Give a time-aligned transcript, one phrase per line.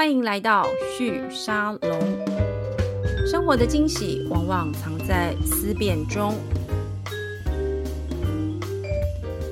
[0.00, 0.64] 欢迎来到
[0.96, 2.00] 旭沙龙。
[3.26, 6.32] 生活的惊喜往往藏在思辨中。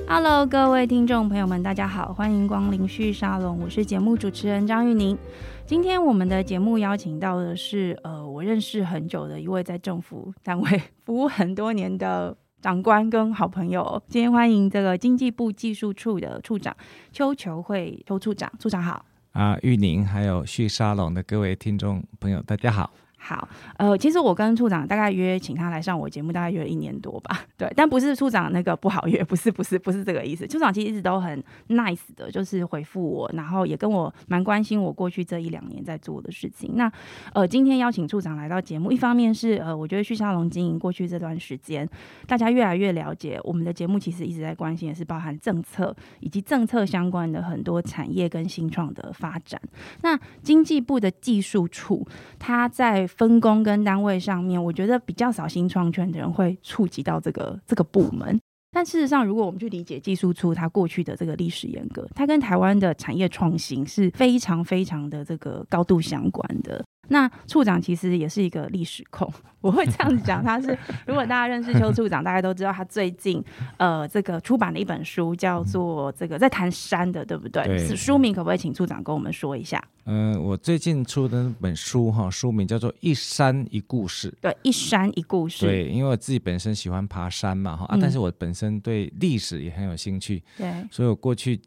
[0.07, 5.15] Hello，各位听众朋友们，大家好，欢迎光临旭沙龙，我是节目主持人张玉宁。
[5.67, 14.01] 今天我们的节目邀请到的是，呃，我认识很久的一位在政府单位服务很多年的长官跟好朋友。
[14.07, 16.75] 今天欢迎这个经济部技术处的处长
[17.11, 19.05] 邱球慧邱处长，处长好。
[19.31, 22.91] 啊，玉宁还有旭沙龙的各位听众朋友，大家好。
[23.21, 23.47] 好，
[23.77, 27.41] 呃，其实我跟处长大概约请他来上我节目，大概约了一年多吧。
[27.57, 30.47] 对，但不是处长那个不好约，不是，不是，不是这个意思。
[30.47, 36.71] 处长其实一直都很 nice 的，就是回复我，然后也跟我蛮关心我过去这一两年在做的事情。
[36.75, 36.91] 那
[37.33, 41.87] 呃，今天邀请处长来到节目，一方面是呃，我觉得旭沙龙经营过去这段时间，
[42.25, 49.61] 大家越来越了解我们的节目，其实一直在关心，也是包含政策以及政策相关的很多产业跟新创的发展。
[50.01, 52.07] 那经济部的技术处，
[52.37, 58.39] 他在分工跟单位上面，我觉得比较少新创圈的人会触及到这个这个部门。
[58.71, 66.85] 但事实上，如果我们去理解技术处它过去的这个历史严格，它跟台湾的产业创新是非常非常的这个高度相关的。
[67.09, 73.43] 那处长其实也是一个历史控，我会这样子讲，他是如果大家认识邱处长，大家都知道他最近
[73.77, 77.63] 呃这个出版的一本书叫做这个在谈山的，对不对？
[77.65, 77.95] 对。
[77.95, 79.83] 书名可不可以请处长跟我们说一下？
[80.05, 84.29] 嗯，我最近出的那本书哈，书名叫做《一山一故事》。
[84.41, 85.65] 对，一山一故事。
[85.65, 90.41] 对，因为我自己本身喜欢爬山嘛哈，啊，但是我本身对历史也很有兴趣。
[90.57, 90.71] 对。
[90.89, 91.59] 所以我过去。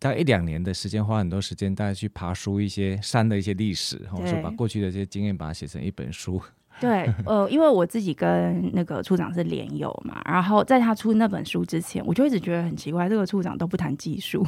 [0.00, 6.40] 大概一两年的时间，花很多时间，大家去爬书一些山的一些历史，或者说把过去的这些经验把它写成一本书。
[6.80, 14.46] 对， 呃，因为我自己跟那个处长是连友嘛，然后在他出那本书之前，我就一直觉得很奇怪，这个处长都不谈技术。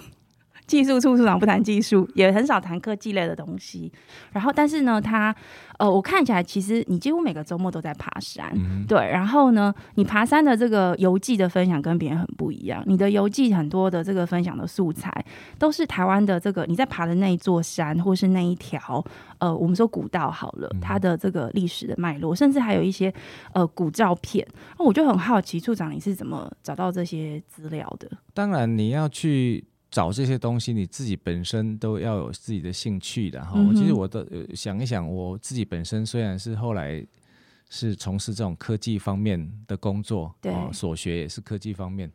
[0.72, 3.92] 技术处处长不谈技术，也很少谈科技类的东西。
[4.32, 5.34] 然后，但是呢，他
[5.78, 8.50] 呃，我看起来其实你几乎每个周末都在爬山，
[8.88, 8.98] 对。
[8.98, 12.82] 然后呢，你爬山的这个游记的分享跟别人很不一样。
[12.86, 15.12] 你的游记很多的这个分享的素材
[15.58, 19.04] 都是台湾的这个你在爬的那一座山，或是那一条
[19.40, 23.12] 呃，我们说古道好了，它的这个历史的脉络，甚至还有一些
[23.52, 24.46] 呃古照片。
[24.78, 28.10] 那我就很好奇，处长你是怎么找到这些资料的？
[28.32, 29.66] 当然，你要去。
[29.92, 33.62] 找这些东西，你自己本身都要有自己的兴趣的哈。
[33.74, 37.06] 其实我都想一想，我自己本身虽然是后来
[37.68, 42.10] 是从事这种科技方面的工作，对，所学也是科技方面。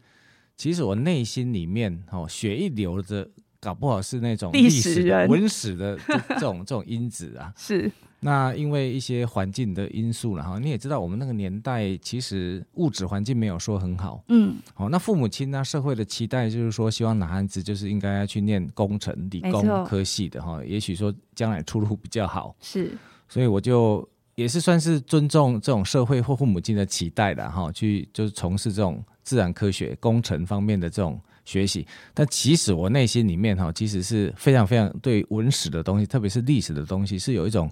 [0.58, 3.30] 其实我内心里面哦，血一流的，
[3.60, 5.96] 搞不好是那种历史人文史的
[6.30, 7.54] 这种这种因子啊。
[7.56, 7.92] 是。
[8.20, 22.98] 那因为一些环境的因素了哈，你也知道我们那个年代其实物质环境没有说很好，嗯，好，那父母亲呢，社会的期待就是说希望男孩子就是应该要去念工程、理工科系的哈，也许说将来出路比较好，是，
[23.30, 31.86] 所以我就也是算是尊重这种社会或父母亲的期待的哈，去就是从事这种自然科学、工程方面的这种学习，
[32.16, 37.70] 但其实我内心里面哈，其实是非常非常对文史的东西，特别是历史的东西，是有一种。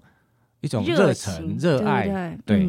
[0.65, 2.67] 一种热忱、热爱，对。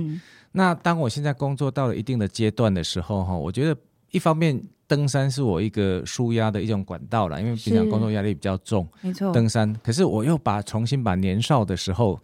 [0.52, 3.74] 那当我现在工作到了一定的阶段的时候，哈，我觉得
[4.10, 9.32] 一方面登山是我一个舒压的一种管道了，因为平常工作压力比较重，没错。
[9.32, 12.20] 登山，可是我又把重新把年少的时候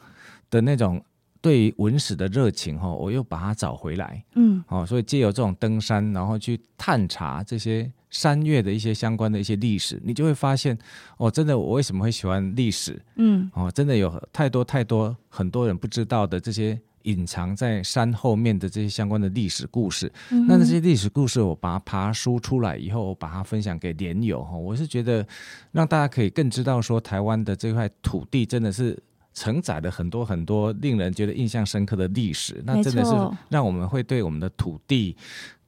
[0.51, 1.03] 的那种
[1.41, 7.91] 对文史的热情，哈，我又把它找回来，嗯，哦，所以借由这种登山，然后去探查这些。
[8.13, 10.79] 山岳的一些相关的一些历史，你就会发现，
[11.17, 13.03] 哦，真的，我为什么会喜欢历史？
[13.17, 20.13] 嗯，哦，真的有太多太多很多人不知道的这些隐藏在山后面的这些相关的历史故事。
[20.47, 25.27] 那这些历史故事，我把它爬书出来以后，我把它分享给连友哈，我是觉得
[25.73, 28.97] 让大家可以更知道说，台湾的这块土地真的是
[29.35, 32.63] 承载了很多很多令人觉得印象深刻的历史。
[32.65, 33.11] 那真的是
[33.49, 35.17] 让我们会对我们的土地。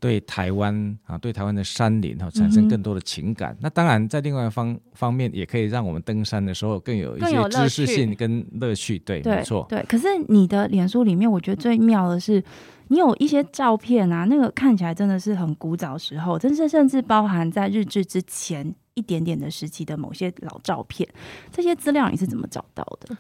[0.01, 3.57] 对台湾啊，对台湾的山林哈，产生更多的情感。
[3.63, 8.99] 那当然，在另外一方方面，也可以让我们登山的时候更有一些知识性跟乐趣。
[8.99, 9.65] 对，没错。
[9.67, 12.45] 对，可是你的脸书里面，我觉得最妙的是，
[12.89, 21.09] 你有一些照片啊，那个看起来真的是很古早时候，真是甚至包含在日志之前一点点的时期的某些老照片。
[21.51, 23.17] 这些资料你是怎么找到的？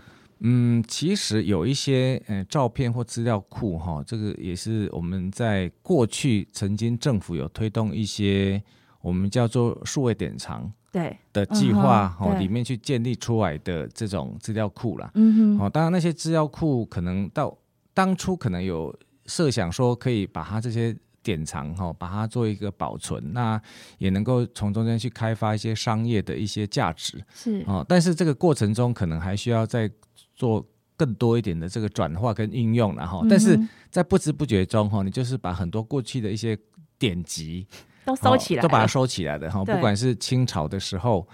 [0.47, 8.63] 嗯，其实有一些呃照片或资料库哈，这个也是我们在过去曾经政府有推动一些
[9.01, 15.11] 我们叫做数位典藏对的计划哈，里面去建立出来的这种资料库啦。
[15.15, 17.57] 嗯哼，哦，当然那些资料库可能到
[17.95, 18.95] 当初可能有
[19.25, 23.59] 设想说可以把它这些典藏哈，把它做一个保存，那
[23.97, 27.83] 也能够从中间去开发一些商业的一些价值是哦。
[27.89, 29.91] 但是这个过程中可能还需要再
[30.35, 30.67] 做
[30.97, 33.59] 更多一点的这个转化跟应用然后，但是
[33.91, 36.59] 在不知不觉中哈，你就是把很多过去的一些
[36.99, 37.67] 典籍
[38.05, 41.27] 都收起来，都把它收起来的哈，不管是清朝的时候。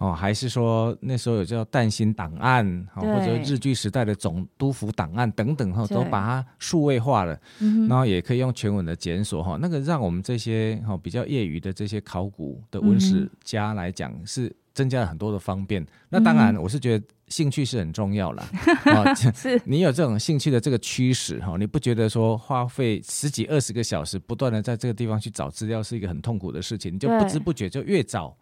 [0.00, 7.36] 哦，还是说那时候有叫淡心档案，或者日据时代的总督府档案等等哈，都把它数位化了，
[7.88, 15.84] 然后也可以用全文的检索哈，那个让我们这些哈比较业余的这些考古的文史家来讲，是增加了很多的方便。
[16.08, 18.48] 那当然，我是觉得兴趣是很重要了。
[19.34, 26.94] 是你有这种兴趣的这个驱使哈，你不觉得说花费十几二十个小时不断的在这个地方去找资料是一个很痛苦的事情？
[26.94, 28.36] 你就不知不觉就越找。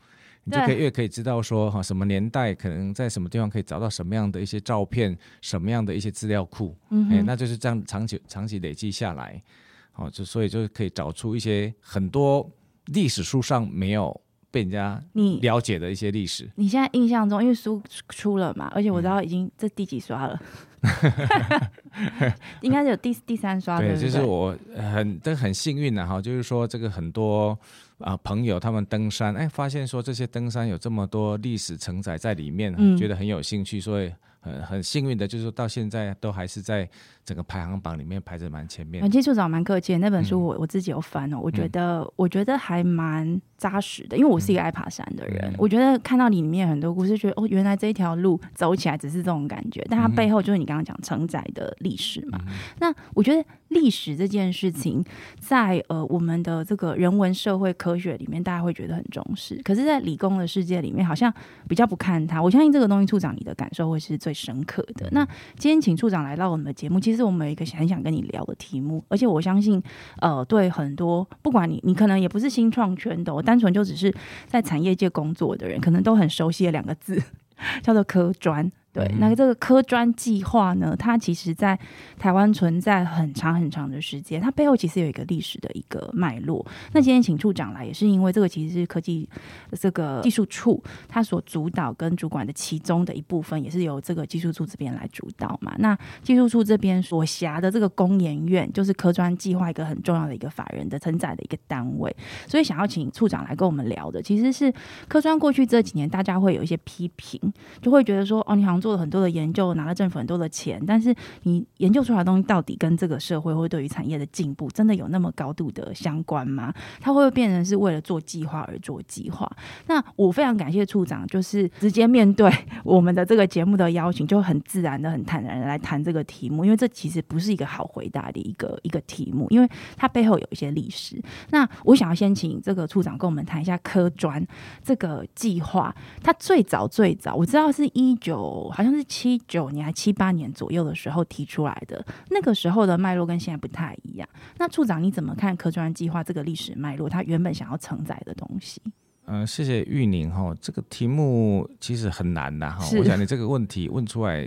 [0.49, 6.73] 你就可以越可以知道说哈，什么年代可能在什么地方可以找到什么样的一些照片，什么样的一些资料库，
[7.11, 9.43] 哎，那就是这样长久长期累积下来，
[9.91, 12.49] 好，就所以就可以找出一些很多
[12.93, 14.21] 历史书上没有
[14.57, 16.51] 被人家你了解的一些历史。
[16.55, 20.41] 你现在印象中，因为书出了嘛，而且我知道已经这第几刷了，
[22.63, 27.59] 应该是有第第三刷对，就是我很都很幸运的哈，就是说这个很多。
[27.99, 34.13] 啊，朋友他们登山，哎，发现说这些登山有这么多历史承载在里面，觉得很有兴趣，所以。
[34.47, 36.89] 很很幸运的，就是说到现在都还是在
[37.27, 39.11] 整个排行榜里面排在蛮前面。
[39.11, 52.41] 其实处长蛮客气，那本书我我自己有翻哦，我觉得我觉得还蛮扎实的，因为我是一个爱爬山的人，我觉得看到里面很多故事，觉得哦，原来这一条路走起来只是这种感觉，但它背后就是你刚刚讲承载的历史嘛。
[52.79, 55.05] 那我觉得历史这件事情，
[55.41, 61.33] 在呃我们的这个人文社会科学里面，大家会觉得很重视，可是，在理工的世界里面，好像
[61.69, 62.41] 比较不看它。
[62.41, 64.37] 我相信这个东西，处长你的感受会是最。
[64.37, 65.27] 深刻的那
[65.57, 69.83] 今天请处长来到我们的节目，其实是我们有一个很想跟你聊的题目，而且我相信，
[70.21, 74.15] 呃，对很多不管你你可能也不是新创圈的，我单纯就只是
[74.47, 77.21] 在产业界工作的人，可能都很熟悉的两个字，
[77.83, 78.71] 叫做科专。
[78.97, 81.79] 对，那这个科专计划呢，它其实在
[82.19, 86.65] 台湾存在很长很长的时间，它背后其实有一个历史的一个脉络。
[86.95, 89.29] 那今天请处长来，也是因为这个其实是科技
[89.73, 95.75] 这个技术处它所主导跟主管的其中的一部分，也是由这个技术处这边来主导嘛。
[95.79, 102.17] 那技术处这边所辖的这个工研院，就是科专计划一个很重要的一个法人的承载的一个单位，
[102.49, 104.73] 所以想要请处长来跟我们聊的，其实是
[105.07, 107.39] 科专过去这几年大家会有一些批评，
[107.83, 108.86] 就会觉得说，哦，你好像。
[108.87, 111.13] 做了很多的研究，拿了政府很多的钱，但是
[111.43, 116.73] 你研究出来的东西到底跟这个社会或对于产业的进步，真的有那么高度的相关吗？
[117.01, 119.51] 它会不会变成是为了做计划而做计划？
[119.89, 122.49] 那我非常感谢处长，就是直接面对
[122.85, 131.21] 我们的这个节目的邀请，就很自然的、很坦然的来谈这个题目，因为这其实不是一个好回答的一个一个题目，因为它背后有一些历史。
[131.51, 134.47] 那我想要先请这个处长跟我们谈一下科专
[134.85, 135.93] 这个计划，
[136.23, 138.73] 它最早最早我知道是一九。
[138.77, 144.29] 好像是七九年还七八年左右的时候提出来的，那个时候的脉络跟现在不太一样。
[144.59, 147.09] 那处长你怎么看科专计划这个历史脉络？
[147.09, 148.83] 它原本想要承载的东西？
[149.25, 152.87] 嗯，谢谢玉宁哈，这个题目其实很难的哈。
[152.99, 154.47] 我想你这个问题问出来，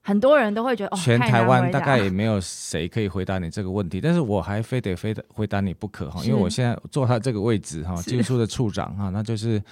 [0.00, 9.62] 很多人都会觉得，全台湾大概也没有谁可以回答你这个问题，但是我还非得非得回答你不可哈，因为我现在坐他这个位置哈，技术处的处长哈，那就是。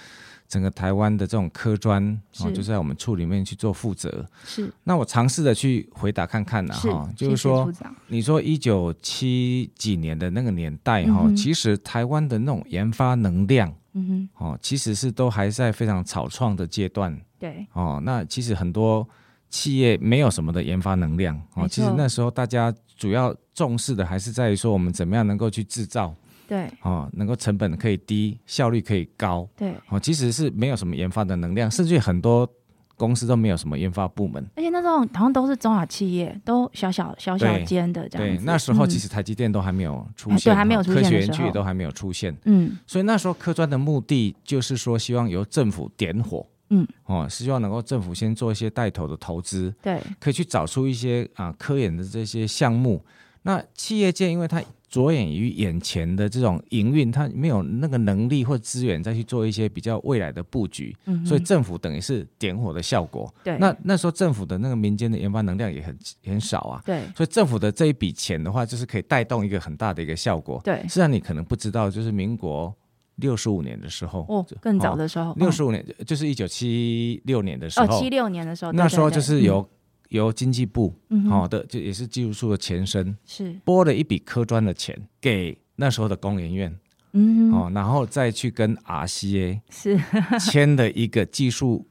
[0.49, 2.03] 整个台湾的这种科专
[2.41, 4.27] 哦，就在我们处里面去做负责。
[4.45, 7.71] 是，那我尝试着去回答看看呢，哈，就是说，
[8.07, 17.15] 你说一九七几年的那个年代哈，其实台湾的那种研发能量，嗯哼，哦，其实是都还在非常草创的阶段。
[17.39, 19.07] 对，哦，那其实很多
[19.51, 26.15] 企业没有什么的研发能量哦，其实那时候大家主要重视的还是在于说我们怎么样能够去制造。
[26.49, 32.51] 对，哦，能够成本可以低，效率可以高，对，哦，其实是没有什么研发的能量，甚至很多
[32.97, 53.05] 公司都没有什么研发部门，而且那时候好像都是中小企业，都小小小小间的这样对，那时候其实台积电都还没有出现，对，还没有出现，科学园区也都还没有出现，嗯，所以那时候科专的目的就是说，希望由政府点火，嗯，哦，是希望能够政府先做一些带头的投资，对，可以去找出一些啊科研的这些项目，
[53.43, 54.63] 那企业界因为它。
[54.89, 63.33] 着眼于眼前的这种营运，他没有那个能力或资源再去做一些比较未来的布局，所以政府等于是点火的效果。
[63.45, 66.83] 对，那那时候政府的那个民间的研发能量也很很少啊。
[66.87, 70.61] 对，所以政府的这一笔钱的话，就是可以带动一个很大的一个效果。
[70.65, 72.75] 对，实际上你可能不知道，就是民国
[73.17, 79.69] 六十五年的时候，哦，更早的时候，六十五年就是一九七六年的时候，哦，七六年的时候，那时候就是有。
[80.09, 80.95] 由经济部
[81.29, 83.59] 好的就也是技术处的前身，是。
[83.65, 86.79] 拨了一笔科专的钱给那时候的工研院
[87.13, 89.99] 嗯，哦，然后再去跟 RCA 是。
[90.39, 91.87] 签了一个技术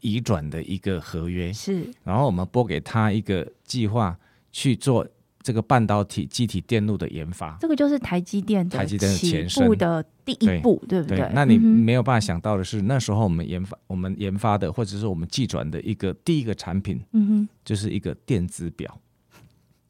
[0.00, 4.18] 移转的一个合约，是，然后我们拨给他一个计划
[4.50, 5.06] 去做
[5.42, 7.56] 这个半导体机体电路的研发。
[7.60, 9.66] 这个就是台积电的台积电的前身
[10.24, 11.30] 第一步，对不对？
[11.32, 18.98] 那你没有办法想到的是，那时候我们研发我们研发的或者是我们技转的一个第一个产品，嗯哼，就是一个电子表。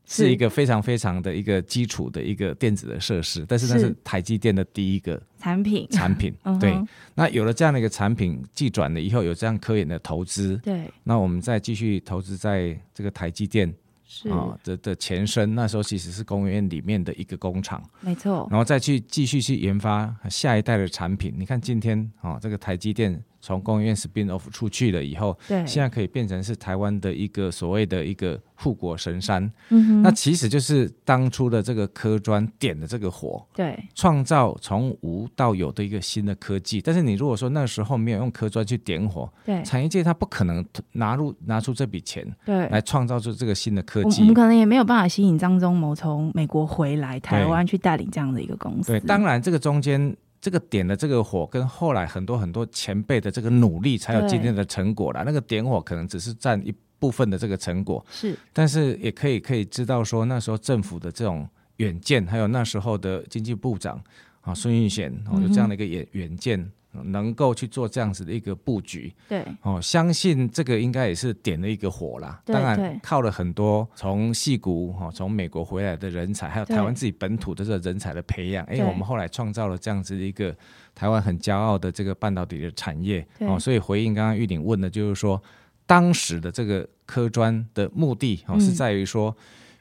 [0.05, 6.35] 是是一个非常非常的一个基础的一个电子的设施，但是那是是台积电的第一个产品，产品。
[6.61, 6.77] 对，
[7.15, 13.73] 那有了这样的一个产品，技转了以后，有这样科研的投资，对，那我们再继续投资在这个台积电
[14.15, 21.33] 是、啊的的前身，那时候其实是工研院里面的一个工厂，没错，然后再去继续去研发下一代的产品。
[21.35, 29.43] 你看今天啊，这个台积电从工研院 spin off 出去了以后，对，现在可以变成是台湾的一个所谓的一个护国神山。
[29.71, 36.81] 嗯哼，那其实就是当初的这个科专点的这个火，对创造从无到有的一个新的科技。
[36.81, 44.35] 但是你如果说那时候没有用科专去点火，对产业界它不可能拿入拿出这笔钱对，来创造出这个新的科技我我们。
[44.35, 48.93] 可能也没有办法吸引张忠谋从美国回来台湾去带领这样的一个公司。
[48.93, 55.23] 对，当然这个中间这个点的这个火，跟后来很多很多前辈的这个努力，才有今天的成果啦。
[55.25, 58.37] 那个点火可能只是占一部分的这个成果，是。
[58.53, 64.03] 但是也可以可以知道说，那时候政府的这种远见，还有那时候的经济部长
[64.41, 66.73] 啊孙运贤哦，有这样的一个远远见，
[67.05, 69.13] 能够去做这样子的一个布局。
[69.29, 69.45] 对。
[69.63, 72.41] 哦，相信这个应该也是点了一个火啦。
[72.45, 78.85] 当然靠了很多从戏谷哈从美国回来的人才，还有台湾自己本土的这个人才的培养，哎，对。
[78.85, 80.55] 我们后来创造了这样子的一个
[80.95, 83.27] 台湾很骄傲的这个半导体的产业。
[83.41, 83.59] 哦。
[83.59, 85.43] 所以回应刚刚玉玲问的，就是说
[85.87, 88.61] 当时的这个科专的目的哦，嗯。
[88.61, 89.35] 是在于说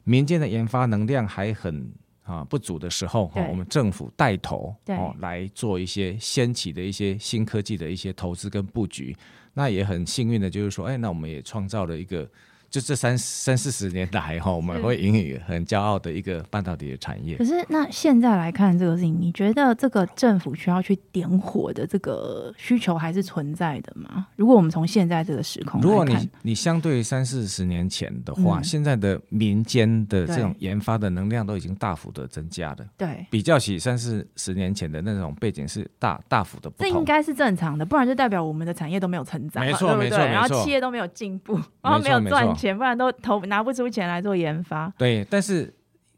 [0.04, 1.92] 民间的研发能量还很
[2.22, 9.16] 啊不足的时候，我们政府带头哦来做一些掀起的一些新科技的一些投资跟布局。
[9.54, 12.28] 那也很幸运的，就是说，哎，那我们也创造了一个。
[12.72, 17.44] 就这三三四十年来哈，我们会引以很骄傲的一个半导体的产业可。
[17.44, 24.26] 是那现在来看这个事情，你觉得这个政府需要去点火的这个需求还是存在的吗？
[24.36, 32.86] 如果我们从现在这个时空来看，如果你你相对于三四十年前的话，嗯现在的民间的这种研发的能量都已经大幅的增加了。
[32.96, 36.88] 对，比较起三四十年前的那种背景是大大幅的不同。
[36.90, 39.94] 这应该是正常的，不然就代表我们的产业都没有成长，没错？
[39.94, 44.92] 没错然后企业都没有进步，然后没有赚钱，不然都投拿不出钱来做研发。
[44.96, 45.72] 对，但是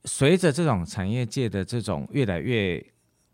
[0.05, 2.85] 随着这种产业界的这种越来越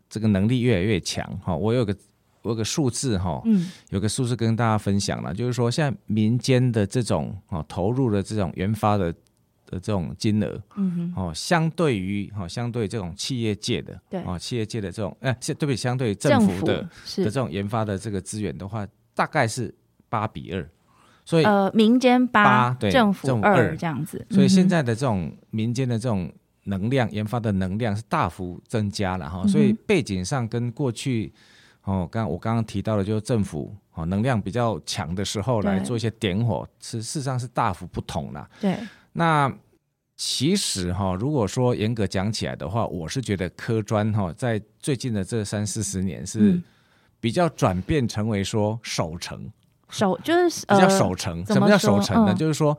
[0.09, 1.95] 这个能力越来越强哈，我有个
[2.41, 9.11] 我有个数字哈，嗯，有个数字跟大家分享了，就是说现在民间的这种哦投入的这种研发的
[9.65, 14.21] 的这种金额嗯哼，哦，相对于哦相对这种企业界的对。
[14.23, 17.23] 哦企业界的这种哎，相对不起相对于政政府的是。
[17.23, 19.73] 的这种研发的这个资源的话，大概是
[20.09, 20.69] 八比二，
[21.23, 24.25] 所以、呃民间八政府二这样子。
[24.29, 26.31] 所以现在的这种民间的这种
[26.65, 31.33] 能量研发的能量是大幅增加了哈，所以背景上跟过去
[31.83, 38.47] 哦，刚我刚刚提到的，就是政府哦能量比较强的时候对来做一些点火，是事实上是大幅不同啦。
[38.59, 38.77] 对
[39.13, 39.51] 那
[40.15, 46.63] 其实哈，如果说严格讲起来的话，我是觉得科专哈在最近的这三四十年是嗯
[47.19, 49.51] 比较转变成为说守成。
[49.91, 51.45] 守就是比较呃守成。
[51.45, 52.33] 什么叫守成呢？
[52.33, 52.75] 嗯就是说，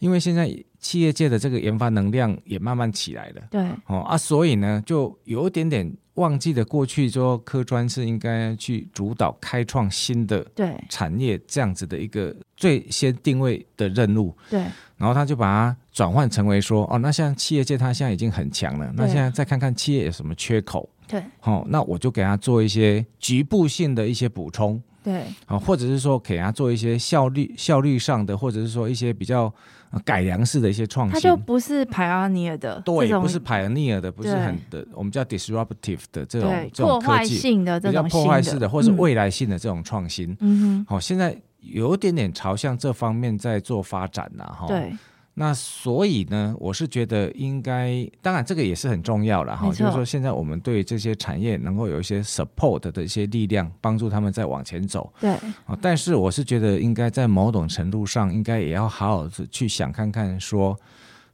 [0.00, 3.42] 因为现在企业界的这个研发能量也慢慢起来了。
[3.50, 14.60] 对哦啊，所以呢，就有一点点忘记了过去说科专是应该去主导开创新的对产业这样子的一个最先定位的任务，对
[14.96, 24.82] 然后他就把它转换成为说，哦，那像企业界它现在已经很强了，那现在再看看企业有什么缺口，对哦，那我就给他做一些局部性的一些补充。
[25.06, 25.22] 对。
[25.46, 29.44] 啊，或者是说给他做一些效率效率上的，或者是说一些比较
[29.90, 31.14] 呃改良式的一些创新。
[31.14, 31.36] 它就。
[31.36, 40.36] 不是 pioneer 的这对，种不是 pioneer 的，不是很的，我们叫 disruptive 的这种这种破坏科技，性的这比较种破坏式的，或是嗯未来性的这种创新。
[40.40, 40.84] 嗯。
[40.84, 40.86] 哼。
[40.88, 44.66] 好、现在有一点点朝向这方面在做发展了哈。
[44.66, 44.92] 哼，对
[45.38, 55.12] 那所以呢，我是觉得应该，当然这个也是很重要了哈，就是说现在我们对这些产业能够有一些 support 的一些力量，帮助他们再往前走。
[55.20, 55.30] 对
[55.66, 60.74] 啊，但是我是觉得应该在某种程度上，应该也要好好的去想看看说，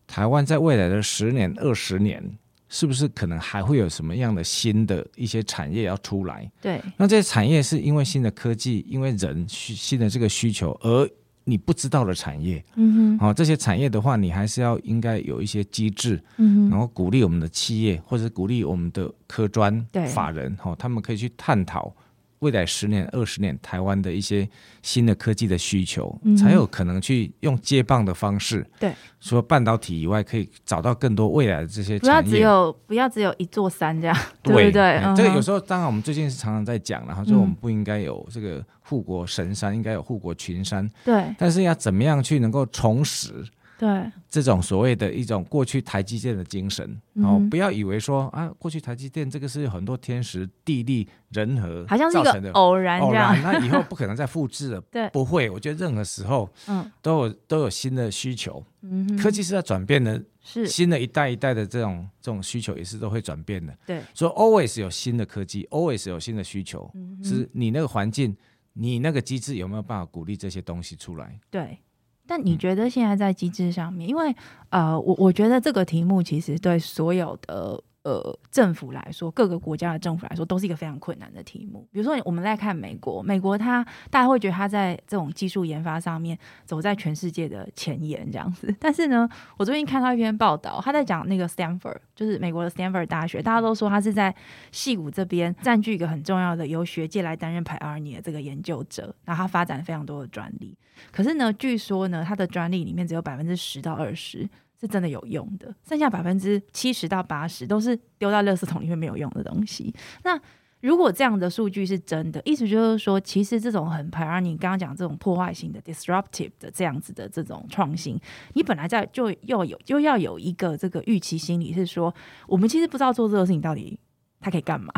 [0.09, 2.21] 台湾在未来的十年、二十年，
[2.69, 6.51] 是不是可能还会有什么样的新的一些产业要出来？
[6.61, 11.09] 对那这些产业是因为新的科技，因为人需新的这个需求而
[11.45, 12.65] 你不知道的产业。
[12.77, 19.85] 嗯哼，好、这些产业的话，你还是要应该有一些机制，嗯哼，然后鼓励我们的企业或者鼓励我们的科专
[20.15, 21.95] 法人，哈、他们可以去探讨
[22.43, 24.49] 未来十年、二十年台湾的一些
[24.83, 32.21] 新的科技的需求，嗯才有可能去用接棒的方式，对，除了半导体以外，可以找到更多未来的这些不要。
[32.21, 34.83] 只有不要只有一座山这样，对 对不对？
[34.83, 41.33] 哎这个有候时候，当然我们最近是常常在讲，然后说我们嗯不应该有这个护国神山，应该有护国群山，对。
[41.39, 43.45] 但是要怎么样去能够重拾
[43.83, 52.53] 对，这种所谓的一种过去台积电的精神，哦嗯哼，不要以为说啊，过去台积电这个是很多天时地利人和好像是一造成的。
[52.53, 54.81] 个偶然偶然，，那以后不可能再复制了。
[54.89, 55.11] 对。
[55.11, 56.89] 不会，我觉得任何时候嗯。
[57.03, 60.65] 都有都有新的需求，嗯，科技是在转变的，是。
[60.69, 63.77] 新的一代一代的这种这种需求也是都会转变的。
[63.85, 68.37] 对，所以 always 有新的科技，always 有新的需求，嗯是你那个环境，
[68.75, 71.37] 你那个机制有没有办法鼓励这些东西出来？
[71.51, 71.77] 对。
[72.27, 74.35] 但你觉得现在在机制上面，因为
[74.71, 81.87] 呃，我我觉得这个题目其实对所有的呃政府来说，各个国家的政府来说，都是一个非常困难的题目。
[81.93, 88.75] 比如说，我们来看美国，美国它大家会觉得它在这种技术研发上面走在全世界的前沿这样子。
[88.81, 94.35] 但是呢，我最近看到一篇报道，他在讲那个 Stanford，就是美国的 Stanford 大学，大家都说他是在
[94.73, 100.77] 戏谷这边占据一个很重要的由学界来担任 pioneer 的这个研究者，然后他发展非常多的专利。
[101.11, 104.49] 可是呢，据说呢，他的专利里面只有百分之十到二十
[104.83, 109.95] 是真的有用的，剩下百分之七十到八十都是丢到垃圾桶里面没有用的东西。
[110.25, 110.37] 那
[110.81, 118.19] 如果这样的数据是真的，意思就是说，其实这种很而你刚刚讲这种破坏性的 disruptive 的这样子的这种创新，
[118.55, 122.13] 你本来在就又有就要有一个这个预期心理，是说
[122.49, 123.97] 我们其实不知道做这个事情到底
[124.41, 124.93] 它可以干嘛。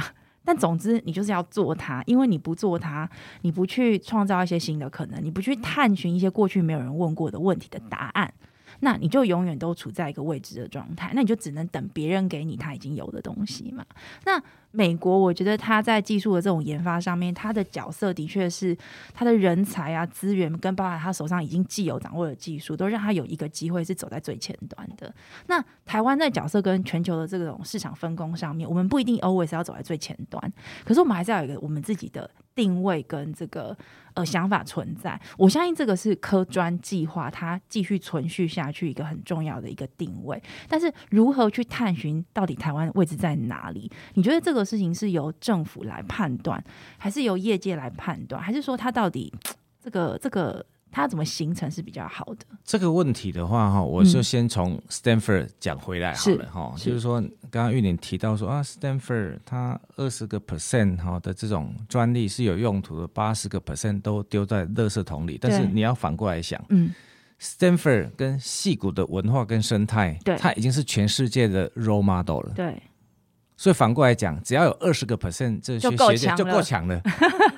[0.47, 3.09] 但总之，你就是要做它，因为你不做它，
[3.43, 8.33] 你不去创造一些新的可能，你不去探寻一些过去没有人问过的问题的答案，
[8.85, 11.11] 那你就永远都处在一个未知的状态。
[11.15, 13.85] 那你就只能等别人给你他已经有的东西嘛。
[14.27, 14.41] 那
[14.77, 18.77] 美国，我觉得他在技术的这种研发上面，他的角色的确是
[19.13, 25.15] 他的人才啊、资源跟包含他手上已经既有掌握的技术，都让他有一个机会是走在最前端的。
[25.47, 30.53] 那台湾在角色跟全球的这种市场分工上面，我们不一定 always 要走在最前端，
[30.85, 33.77] 可是我们还是要有一个我们自己的定位跟这个
[34.15, 35.21] 呃想法存在。
[35.39, 40.43] 我相信这个是科专计划它继续存续下去一个很重要的一个定位。
[40.69, 43.91] 但是如何去探寻到底台湾位置在哪里？
[44.15, 46.63] 你觉得这个事情是由政府来判断，
[46.99, 49.33] 还是由业界来判断，还是说它到底
[49.83, 52.47] 这个这个它怎么形成是比较好的？
[52.65, 65.37] 这个问题的话，哈，我就先从 Stanford 讲回来好了，哈、是就是说，刚刚玉林提到说啊，Stanford 它二十个 percent 哈的这种专利是有用途的，八十个 percent 都丢在垃圾桶里。
[65.41, 66.95] 但是你要反过来想嗯
[67.41, 72.53] ，，Stanford 跟戏谷的文化跟生态，对它已经是全世界的 role model 了。
[72.55, 72.81] 对，
[73.65, 77.01] 所以反过来讲，只要有二十个 percent 这些学界就够强了，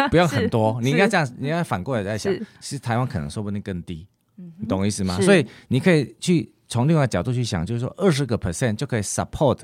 [0.09, 0.79] 不用很 多。
[0.81, 4.07] 你应该是这样，你应该反过来在想，其实台湾可能说不定更低。
[4.37, 5.21] 嗯你懂我意思吗？
[5.21, 9.59] 所以你可以去从另外角度去想，就是说二十个 percent 就可以 support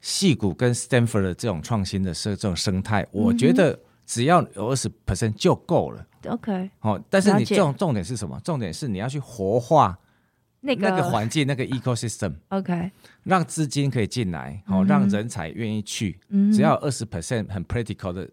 [0.00, 6.06] 戏骨跟 Stanford 的这种创新的生这种生态，我觉得只要有二十 percent 就够了。
[6.26, 8.40] OK，哦，但是你重重点是什么？
[8.42, 9.98] 重点是你要去活化
[10.62, 12.90] 那个那个环境、那个 ecosystem，OK，
[13.22, 16.18] 让资金可以进来，哦，嗯哼让人才愿意去。
[16.52, 18.28] 只要二十 percent 很 practical 的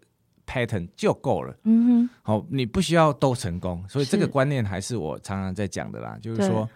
[0.46, 1.56] pattern 就够了。
[1.64, 6.70] 嗯哼好、你不需要都成功，所以这个观念还是我常常在讲的啦，就是说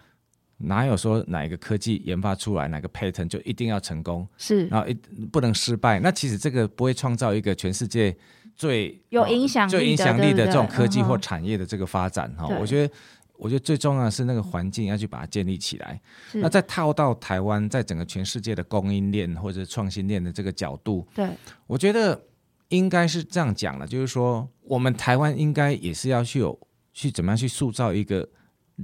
[0.56, 4.94] 哪有说哪一个科技研发出来哪个 pattern 就一定要成功，是然后一
[5.26, 6.00] 不能失败。
[6.00, 8.16] 那其实这个不会创造一个全世界
[8.56, 12.94] 最有哦影响力的最影响力的这种科技或产业的这个发展哈、对我觉得。
[13.36, 16.00] 我觉得最重要的是那个环境要去把它建立起来。
[16.32, 21.28] 那再套到台湾，在整个全世界的供应链或者创新链的这个角度，对，
[21.66, 22.20] 我觉得
[22.68, 26.58] 应该是这样讲了，就是说，我们台湾应该也是要去有
[26.92, 28.28] 去怎么样去塑造一个，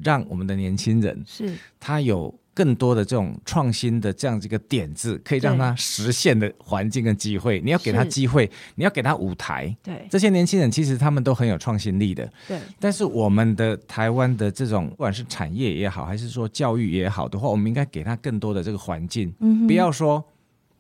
[0.03, 1.55] 让我们的年轻人是。
[1.79, 7.61] 他有更多的这种创新的这样子一个点子，可以让他实现的环境跟机会。
[7.61, 9.73] 你要给他机会，你要给他舞台。
[9.81, 10.05] 对。
[10.11, 12.59] 这些年轻人其实他们都很有创新力的，对。
[12.81, 20.25] 但是我们的台湾的这种不管是产业也好，还是说教育也好的话，我们应该给他更多的这个环境，嗯不要说，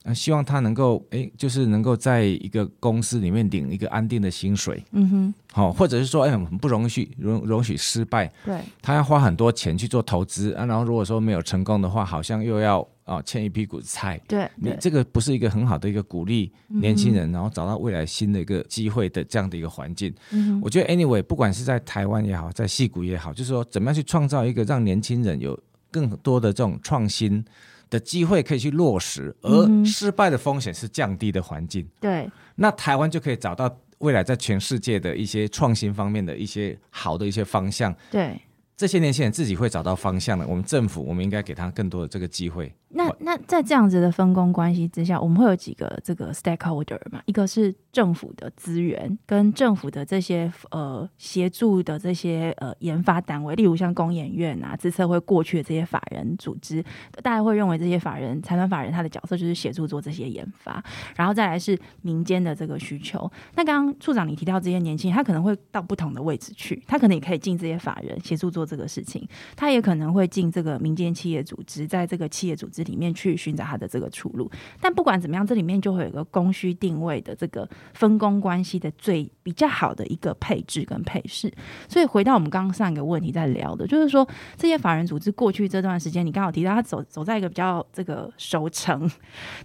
[0.04, 8.61] 呃，希望他能够，诶，就是能够在一个公司里面领一个安定的薪水，嗯哼，好、或者是说，哎，很不容许容容许失败，对。
[8.80, 14.18] 他要花很多钱去做投资啊，然后如果说没有成功的话，好像又要啊欠一屁股债。
[14.26, 20.14] 对，你这个不是一个很好的一个鼓励年轻人，然后找到未来新的一个机会的这样的一个环境。
[20.30, 25.58] 嗯我觉得 anyway，不管是在台湾也好，在戏谷也好，就是说怎么样去创造一个让年轻人有
[25.90, 27.44] 更多的这种创新
[27.90, 31.87] 的机会可以去落实，而失败的风险是降低的环境。
[32.01, 37.94] 对，那台湾就可以找到未来在全世界的一些创新方面的一些好的一些方向。
[38.11, 38.40] 对。
[38.79, 42.73] 这些年轻人自己会找到方向的，我们政府我们应该给他更多的这个机会。
[42.91, 47.21] 那那在这样子的分工关系之下，我们会有几个这个 stakeholder 嘛？
[47.27, 56.83] 一个是政府的资源跟政府的这些呃协助的这些呃研发单位，例如像工研院啊、自策会过去的这些法人组织，
[57.21, 60.83] 大家会认为这些法人财团法人他的角色就是协助做这些研发，
[61.17, 63.29] 然后再来是民间的这个需求。
[63.57, 69.24] 那刚刚处长你提到这些年轻人，他可能会到不同的位置去，他可能也可以进这些法人协助做这个事情，
[69.57, 72.78] 他也可能会进这个民间企业组织，在这个企业组织。
[72.88, 74.50] 里面去寻找他的这个出路，
[74.81, 81.52] 但不管怎么样，这里面就会有一个供需定位的这个分工关系的最比较好的一个配置跟配饰。
[81.87, 84.26] 所以回到我们刚刚上一个问题在聊的，就是说
[84.57, 89.11] 这些法人组织过去这段时间，你刚好提到他走走在一个比较这个熟成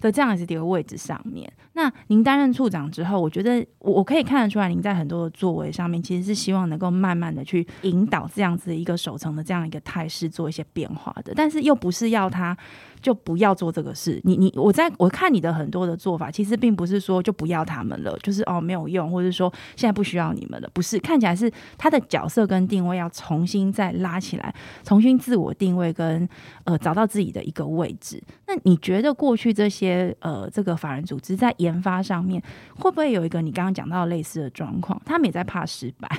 [0.01, 1.49] 的这样子的一个位置上面。
[1.73, 12.57] 那您担任处长之后，我觉得我我可以看得出来，您在很多的作为上面，其实是希望能够慢慢的去引导这样子一个守城的这样一个态势做一些变化的，但是又不是要他。
[13.03, 14.19] 就不要做这个事。
[14.23, 20.69] 你你我在我看你的很多的做法，其实并不是说就不要他们了，就是哦没有用，或者说现在不需要你们了。
[20.73, 26.27] 不是，看起来是他的角色跟定位要重新再拉起来，重新自我定位跟
[26.63, 28.23] 呃找到自己的一个位置。
[28.47, 32.41] 那你觉得过去这些呃这个法人组织在研发上面，
[32.77, 35.01] 会不会有一个你刚刚讲到类似的状况？
[35.05, 36.09] 他们也在怕失败。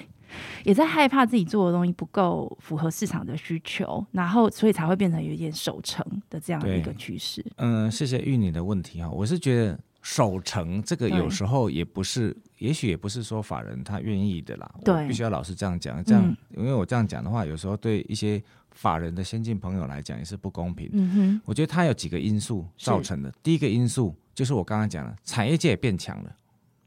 [0.64, 7.44] 也在害怕自己做的东西不够符合市场的需求，然后所以才会变成有一点守成的这样的一个趋势。
[7.56, 14.74] 嗯，谢谢玉女的问题哈，我是觉得守成这个有时候也不是，也许也不是说法人他愿意的啦。
[14.84, 18.42] 对，必须要老实这样讲，这样因为我这样讲的话，有时候对一些
[18.72, 20.90] 法人的先进朋友来讲也是不公平。
[20.92, 23.32] 嗯哼，我觉得它有几个因素造成的。
[23.42, 26.36] 第一个因素就是我刚刚讲的，产业界也变强了。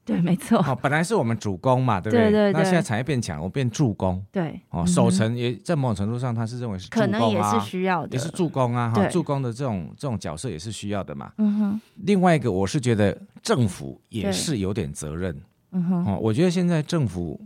[0.07, 0.57] 对，没错。
[0.59, 2.31] 哦，本来是我们主攻嘛，对不对？
[2.31, 4.23] 对对那现在产业变强，我变助攻。
[4.31, 4.57] 对。
[4.69, 8.89] 哦，守城也在某种程度上，他是认为是可能也是需要的，也是助攻啊。
[8.95, 11.33] 哈，助攻的这种这种角色也是需要的嘛。
[11.39, 11.81] 嗯哼。
[12.05, 15.35] 另外一个，我是觉得政府也是有点责任。
[15.73, 16.05] 嗯哼。
[16.05, 17.37] 哦，我觉得现在政府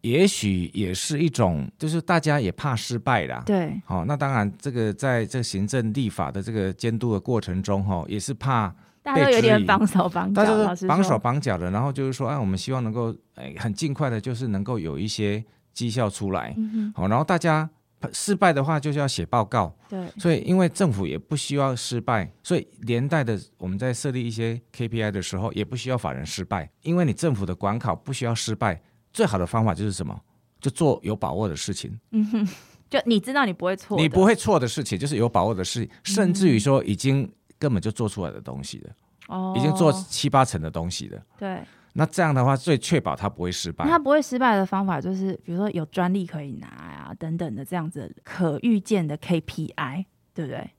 [0.00, 3.40] 也许也是一种，就是大家也怕失败啦。
[3.46, 3.80] 对。
[3.84, 8.74] 好，那当然，这个在这行政立法的这个监督的过程中，哈，也是怕。
[9.02, 16.54] 大家都有点绑手绑脚，绑手绑脚的，然后就是说，哎，我们希望能够，哎，很尽快的，就是能够有一些绩效出来，
[16.94, 17.68] 好，然后大家
[18.12, 28.82] 失败的话，就是要写报告，对，所以因为政府也不需要失败，所以连带的我们在设立一些 KPI 的时候，也不需要法人失败，因为你政府的管考不需要失败，
[29.12, 30.14] 最好的方法就是什么？
[30.60, 32.48] 就做有把握的事情，嗯哼，
[32.90, 37.26] 就你知道你不会错，你不会错的事情，就是有把握的事，甚至于说已经。
[37.60, 38.90] 根本就做出来的东西的，
[39.28, 41.22] 哦，已经做七八成的东西了。
[41.38, 43.84] 对，那这样的话，最确保它不会失败。
[43.84, 50.70] 它不会失败的方法就是，比如说有专利可以拿呀，等等的这样子可预见的 KPI，对不对？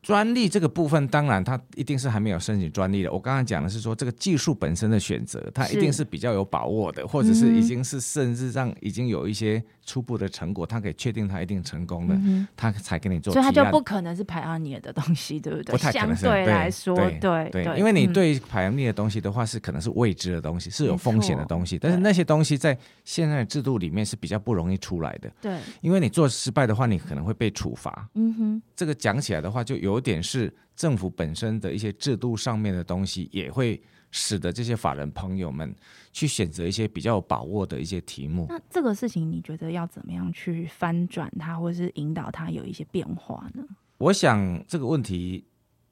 [0.00, 3.12] 专利这个部分，当然它一定是还没有申请专利的。
[3.12, 12.14] 我刚刚讲的是说，这个技术本身的选择，它一定是比较有把握的，或者是已经是甚至让已经有一些初步的成果，他可以确定他一定成功的，
[12.54, 13.32] 他才给你做。
[13.32, 15.72] 所以他就不可能是排行列的东西，对不对？
[15.72, 16.14] 不太可能。
[16.14, 21.78] 相对来说，对对，因为你对排行列的东西的话，是可能是未知的东西，是有风险的东西。
[21.78, 25.32] 但是那些东西在现在的制度里面是比较不容易出来的。
[25.40, 28.06] 对，因为你做失败的话，你可能会被处罚。
[28.14, 30.54] 嗯哼，这个讲起来的话，就有点是。
[30.78, 35.74] 政府本身的一些制度上面的东西，也会使得这些法人朋友们
[36.12, 38.46] 去选择一些比较有把握的一些题目。
[38.48, 43.64] 那这个事情，你觉得要怎么样去翻转它，或者是引导它有一些变化呢？
[43.98, 45.44] 我想这个问题。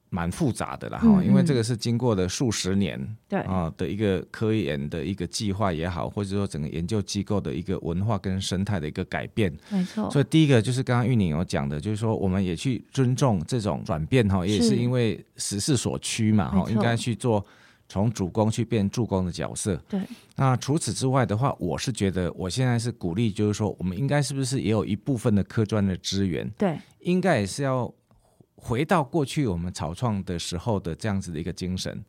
[0.08, 10.08] 蛮复杂的啦哈，因为这个是经过了数十年对啊的一个科研的一个计划也好，或者说整个研究机构的一个文化跟生态的一个改变，没错。
[10.10, 17.44] 所以第一个就是刚刚玉宁有讲的，就是说我们也去尊重这种转变哈，也是因为时势所趋嘛哈，应该去做
[17.88, 19.74] 从主攻去变助攻的角色。
[19.88, 20.00] 对。
[20.36, 26.48] 那除此之外的话，我是觉得我现在是鼓励，就是说我们应该是不是也有一部分的科专的资源？
[26.56, 27.92] 对，应该也是要。
[28.66, 32.04] 回到过去我们草创的时候的这样子的一个精神，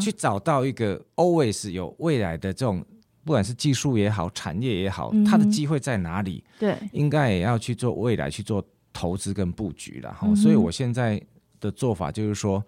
[0.00, 2.84] 去找到一个 always 有未来的这种，
[3.24, 6.42] 不管是技术也好，产业也好，它的机会在哪里？
[6.58, 10.34] 对，应该也要去做未来去做投资跟布局了哈。
[10.34, 11.22] 所以我现在
[11.60, 12.64] 的做法就是说，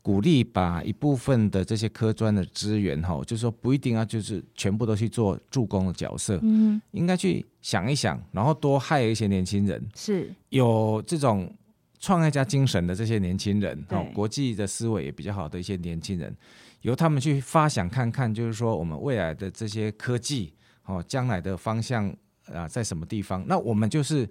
[0.00, 10.32] 鼓励把一部分的这些科专的资源哈，就是说不一定要就是全部都去做助攻的角色，嗯，应该去想一想，然后多害一些年轻人，是。
[10.50, 11.52] 有这种
[11.98, 16.34] 创业家精神的这些年轻人，对哦，国际的思维也比较好的一些年轻人，
[16.82, 20.52] 由他们去发想看看，就是说我们未来的这些科技，
[20.84, 22.14] 哦，将来的方向
[22.52, 23.44] 啊，在什么地方？
[23.48, 24.28] 那我们就是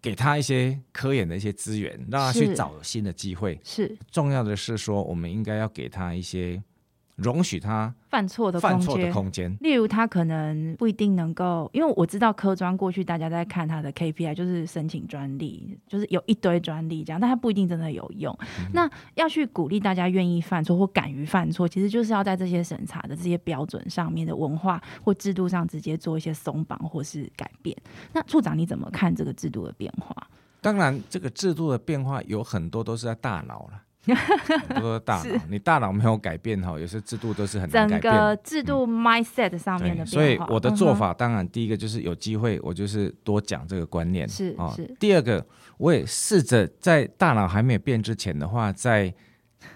[0.00, 3.60] 给他一些科研的一些资源，让他去找新的机会。
[3.62, 6.62] 是重要的是说，我们应该要给他一些
[7.18, 9.54] 容许他犯错的犯错的空间。
[9.60, 18.32] 例如，他可能不一定能够，因为我知道科专过去大家在看他的 KPI，就是申请专利，就是有一堆专利这样，但他不一定真的有用。
[18.58, 27.76] 嗯那要去鼓励大家愿意犯错或敢于犯错，其实就是要在这些审查的这些标准上面的文化或制度上直接做一些松绑或是改变。
[28.12, 30.14] 那处长你怎么看这个制度的变化？
[30.60, 33.82] 当然，这个制度的变化有很多都是在大脑了。
[34.04, 35.32] 很多大 是。
[35.36, 38.14] 脑，你大脑没有改变哈，有些制度都是很难整改变。
[38.14, 44.28] 个制度 mindset 上面的变化，所以我的做法，当然第一个就是有机会，我就是多讲这个观念。
[44.28, 45.44] 是哦第二个，
[45.76, 49.12] 我也试着在大脑还没有变之前的话，在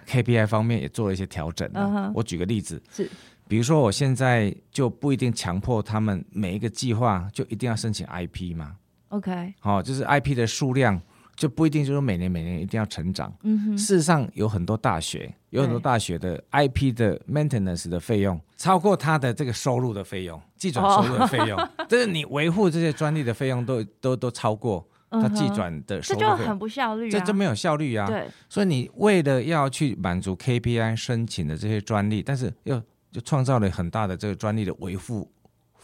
[0.06, 1.68] KPI 方面也做了一些调整
[2.14, 3.10] 我举个例子，是。
[3.48, 8.76] 比如说我现在就不一定强迫他们每一个计划就一定要申请 IP 嘛
[9.08, 10.98] ，OK，好、就是 IP 的数量
[11.34, 13.32] 就不一定就是每年每年一定要成长。
[13.42, 28.06] 嗯哼，事实上，有很多大学，有很多大学的 IP 的 maintenance 的费用超过它的这个收入的费用，计转收入的费用， 就是你维护这些专利的费用都都都超过它计转的收这就入，很不效率、啊，这就没有效率啊。
[28.06, 35.30] 对，所以你为了要去满足 KPI 申请的这些专利，但是又就创造了很大的这个专利的维护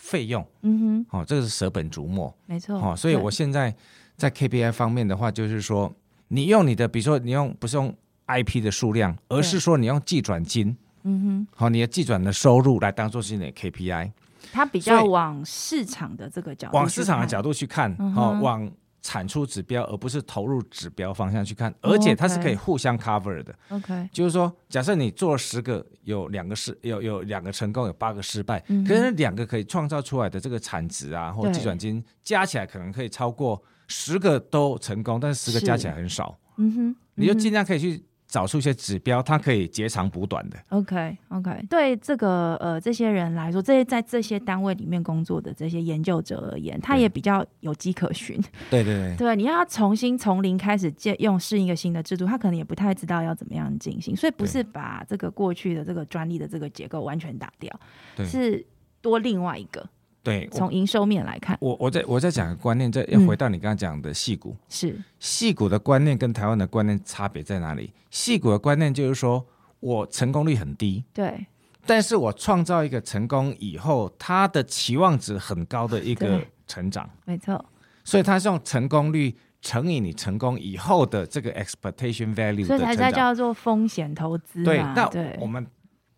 [0.09, 2.35] 费用，嗯哼，哦，这个是舍本逐末。
[2.47, 2.77] 没错。
[2.81, 3.75] 哦，所以我现在
[4.17, 5.93] 在 KPI 方面的话，就是说，
[6.29, 7.95] 你用你的，比如说你用不是用
[8.27, 11.47] IP 的数量，而是说你用计转金，嗯哼。
[11.55, 14.11] 好、你的计转的收入来当做是你的 KPI，
[14.51, 23.55] 它比较往市场的这个角度，往市场的角度去看，嗯好、往产出指标，而不是投入指标方向去看，而且它是可以互相 cover 的。
[23.69, 40.59] OK，就是说，假设你做了十个，有两个失，有有两个成功，有八个失败，嗯可是两个可以创造出来的这个产值啊，或对计转金加起来可能可以超过十个都成功，但是十个加起来很少，嗯哼，你就尽量可以去找出一些指标，它可以截长补短的。
[40.69, 48.39] OK OK，对这个呃这些人来说，这些在这些单位里面工作的这些研究者而言，他也比较有迹可循。
[48.69, 57.81] 对对对，对，你要他重新从零开始借用适应一个新的制度，他可能也不太知道要怎么样进行，所以不是把这个过去的这个专利的这个结构完全打掉，
[58.27, 58.65] 是
[59.01, 59.89] 多另外一个。
[60.29, 63.27] 对，从营收面来看，我我再我再讲个观念，再要嗯。
[63.27, 64.99] 回到你刚刚讲的戏骨，是。
[65.19, 67.93] 戏骨的观念跟台湾的观念差别在哪里？
[68.11, 69.45] 戏骨的观念就是说
[69.81, 71.47] 我成功率很低，对。
[71.87, 77.65] 但是我创造一个成功以后，它的期望值很高的一个成长，没错，
[78.05, 83.13] 所以它是用成功率乘以你成功以后的这个 expectation value 所以才才的成长。
[83.13, 84.65] 叫做风险投资嘛。
[84.67, 85.39] 对，那对。
[85.41, 85.67] 我们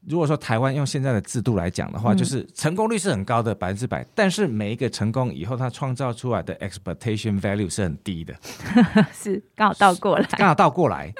[0.07, 2.17] 如果说台湾用现在的制度来讲的话，嗯。
[2.17, 8.35] 就是成功率是很高的百分之百，但是每一个成功以后，它创造出来的 expectation value 是很低的，
[9.13, 11.13] 是刚好倒过来，刚好倒过来。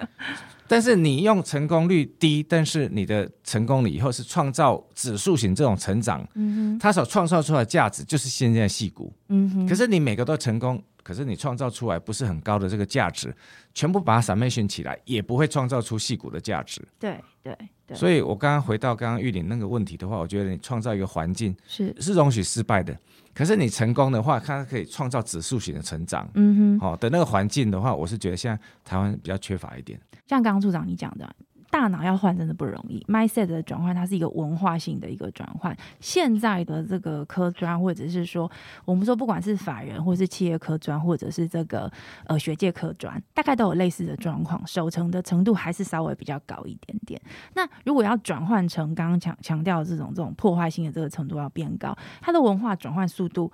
[0.67, 9.13] 但是你用成功率低，但是你的成功了以后是创造指数型这种成长，嗯哼，它所创造出来的价值就是现在的细股。
[9.31, 13.35] 嗯哼，可是你每个都成功，可是你创造出来不是很高的这个价值，
[13.75, 16.81] 全部把它 summation 起来，也不会创造出细股的价值。
[16.99, 22.97] 对对对，所以我刚刚回到刚刚玉林那个问题的话，我觉得你创造一个环境是是容许失败的，
[23.35, 26.29] 可是你成功的话，它可以创造指数型的成长。
[26.35, 30.01] 嗯哼，好、的那个环境的话，我是觉得现在台湾比较缺乏一点。
[30.27, 31.29] 像刚刚处长你讲的，
[31.71, 35.77] 大脑要换真的不容易，mindset 的转换它是一个文化性的一个转换。
[36.01, 38.51] 现在的这个科专，或者是说
[38.85, 41.91] 我们说不管是法人，或是企业科专，或者是这个
[42.27, 47.21] 呃学界科专，大概都有类似的状况，守成的程度还是稍微比较高一点点。
[47.55, 53.51] 那如果要转换成刚刚强强调的这种这种破坏性的这个程度要变高，它的文化转换速度。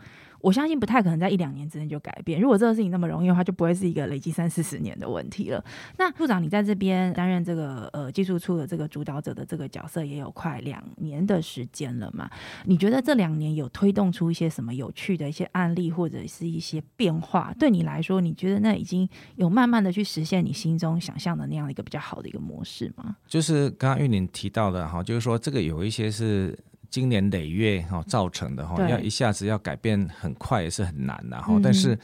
[0.46, 2.40] 我相信不太可能在一两年之内就改变。
[2.40, 5.64] 如果这个事情那么容易的话，就不会是一个累积三四十年的问题了。
[5.98, 12.30] 那处长，你在这边担任这个呃技术处的这个主导者的这个角色也有快两年的时间了嘛？
[12.64, 17.52] 你觉得这两年有推动出一些什么有趣的一些案例，或者是一些变化？
[17.58, 23.16] 对你来说，你觉得那已经有慢慢的去实现你心中想象的那样的一个比较好的一个模式吗？
[23.26, 26.56] 就是刚刚玉林提到的哈，就是说这个有一些是
[26.90, 28.90] 经年累月哈造成的哈，对。
[28.90, 31.54] 要一下子要改变很快也是很难的哈。
[31.54, 31.62] 嗯。
[31.62, 31.98] 但是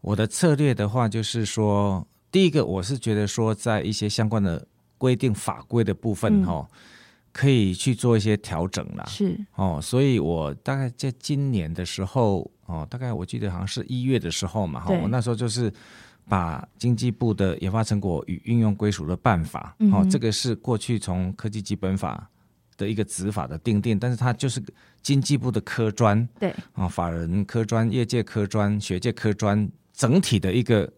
[0.00, 4.66] 我的策略的话，就是说第一个我是觉得说，在一些相关的
[4.98, 6.44] 规定法规的部分嗯。
[6.44, 6.68] 哈、
[7.32, 9.04] 可以去做一些调整啦。
[9.06, 9.38] 是。
[9.56, 15.72] 哦，所以我大概在今年的时候，哦，大概我记得好像是一月的时候嘛，哈、我那时候就是
[16.28, 22.30] 把经济部的研发成果与运用归属的办法，哦嗯哼，这个是过去从科技基本法
[22.76, 24.62] 的一个执法的定定，但是它就是
[25.02, 30.90] 经济部的科专对啊、法人科专、业界科专、学界科专整体的一个。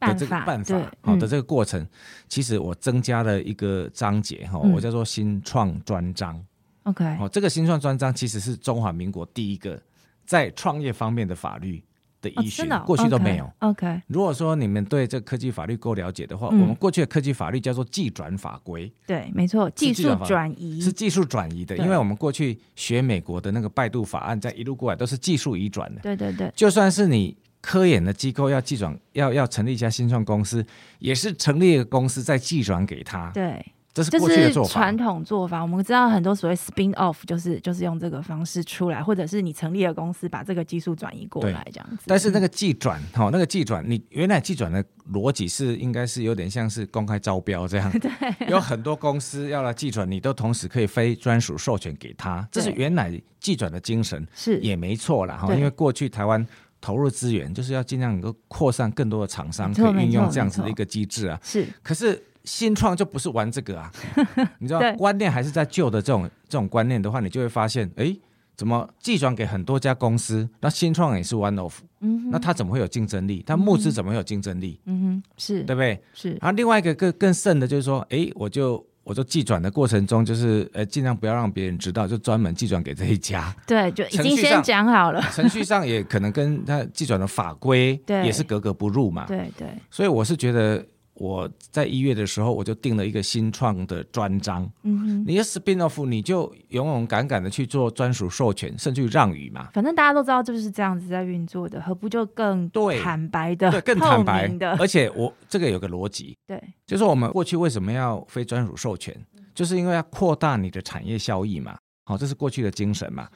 [0.00, 1.86] 的这个办法，好、嗯的这个过程，
[2.26, 6.42] 其实我增加了一个章节哈、嗯我叫做新创专章。
[6.84, 9.78] OK 哦，这个新创专章其实是中华民国第一个
[10.24, 11.84] 在创业方面的法律
[12.20, 13.50] 的哦依循，真的哦过去都没有。
[13.60, 16.60] OK 如果说你们对这科技法律够了解的话，嗯。
[16.60, 20.80] 我们过去的科技法律叫做技转法规，对，没错，技术转移。
[20.80, 21.76] 是技术转移的。
[21.78, 26.00] 因为我们过去学美国的那个拜杜法案，在一路过来都是技术移转的。
[26.02, 26.52] 对对对。
[26.54, 30.64] 就算是你科研的机构要技转，要要成立一家新创公司，
[30.98, 33.64] 也是成立一个公司再寄转给他，对，
[34.04, 34.96] 这是过去的做法传。
[34.96, 35.62] 统做法。
[35.62, 42.04] 我们知道很多所谓 spin off 就是就是用这个方式出来，或者是你成立了公司，把这个技术转移过来这样子。
[42.06, 48.10] 但是那个技转，哈、那个技转，你原来技转的逻辑是应该是有点像是公开招标这样， 对，
[48.48, 56.46] 有很多公司要来技转，你都同时可以非专属授权给他，这是原来技转的精神，是也没错了，哈，因为过去台湾
[56.80, 61.38] 投入资源就是要尽量能够扩散更多的厂商，可以运用这样子的一个机制啊。
[61.42, 63.90] 是可是新创就不是玩这个啊，
[64.58, 68.16] 你知道对观念还是在旧的这种这种观念的话，你就会发现，哎，
[68.56, 73.42] 怎么寄转给很多家公司，那新创也是 one of，嗯那它怎么会有竞争力？
[73.46, 74.80] 它募资怎么会有竞争力？
[74.86, 76.02] 嗯哼是对不对？
[76.14, 83.54] 是然后另外一个更更甚的就是说，哎，我就我就寄转的过程中，就是呃尽量不要让别人知道，就专门寄转给这一家。
[83.66, 85.20] 对，就已经先讲好了。
[85.34, 89.26] 程序上也可能跟它寄转的法规也是格格不入嘛。
[89.26, 90.84] 对对所以我是觉得
[91.20, 94.66] 我在一月的时候，我就定了一个新创的专章。
[94.80, 99.68] 你的 spin off 你就勇勇敢敢的去做专属授权，甚至于让与嘛。
[99.74, 104.70] 反正大家都知道就是这样子在运作的，何不就更对坦白的、对，更坦透白明的？
[104.78, 109.14] 而且我这个有个逻辑，对就是我们过去为什么要非专属授权，
[109.54, 111.76] 就是因为要扩大你的产业效益嘛。
[112.06, 113.28] 好，这是过去的精神嘛。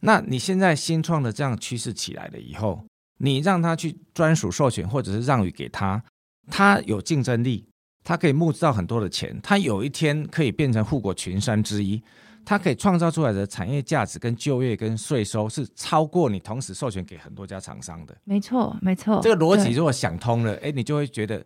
[0.00, 2.82] 那你现在新创的这样趋势起来了以后，
[3.18, 6.02] 你让他去专属授权或者是让与给他，
[6.50, 7.66] 他有竞争力，
[8.02, 12.02] 他可以募资到很多的钱，他有一天可以变成护国群山之一。
[12.44, 18.16] 它可以创造出来的产业价值、跟就业、跟税收是超过你同时授权给很多家厂商的。
[18.24, 21.44] 没错没错，这个逻辑如果想通了，哎，你就会觉得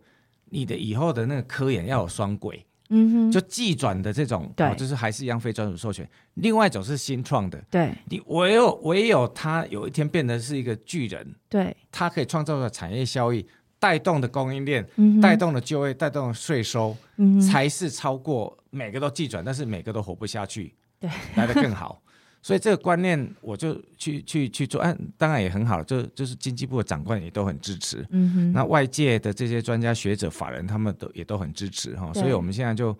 [0.51, 6.09] 你的以后的那个科研要有双轨，嗯哼，就技转的这种，对哦就是还是一样非专属授权。
[6.35, 13.45] 另外一种是新创的，对你唯有唯有它有一天变得是一个巨人，对，它可以创造的产业效益，
[13.83, 14.87] 带动的供应链，
[15.21, 22.01] 带动的就业，带动的税收，嗯才是超过每个都计转，但是每个都活不下去，对，来得更好。
[22.41, 28.07] 所以这个观念，我就去去去做，嗯、当然也很好，就就是经济部的长官也都很支持。
[28.11, 32.23] 嗯哼，那外界的这些专家学者、法人，他们都也都很支持哈，对。
[32.23, 32.97] 所以我们现在就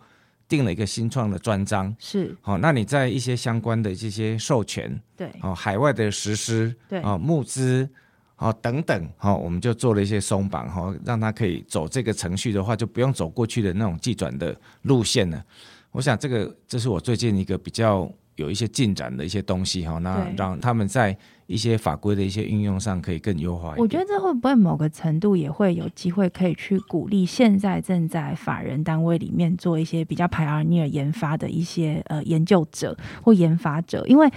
[0.49, 1.95] 定了一个新创的专章。
[2.01, 2.35] 是。
[2.41, 5.31] 好，那你在一些相关的这些授权，对。
[5.43, 7.01] 哦，海外的实施，对。
[7.03, 7.89] 哦，募资，
[8.43, 15.41] 哦等等，哦，我们就做了一些松绑，哈、让他可以走这个程序的话，就不用走过去的那种寄转的路线了。
[15.93, 23.75] 我想这个这是我最近一个比较有一些进展的一些东西哈、那让他们在一些法规的一些运用上可以更优化。
[23.77, 34.29] 我觉得这会不会某个程度也会有机会可以去鼓励现在正在法人单位里面做一些比较 pioneer 研发的一些呃研究者或研发者，因为。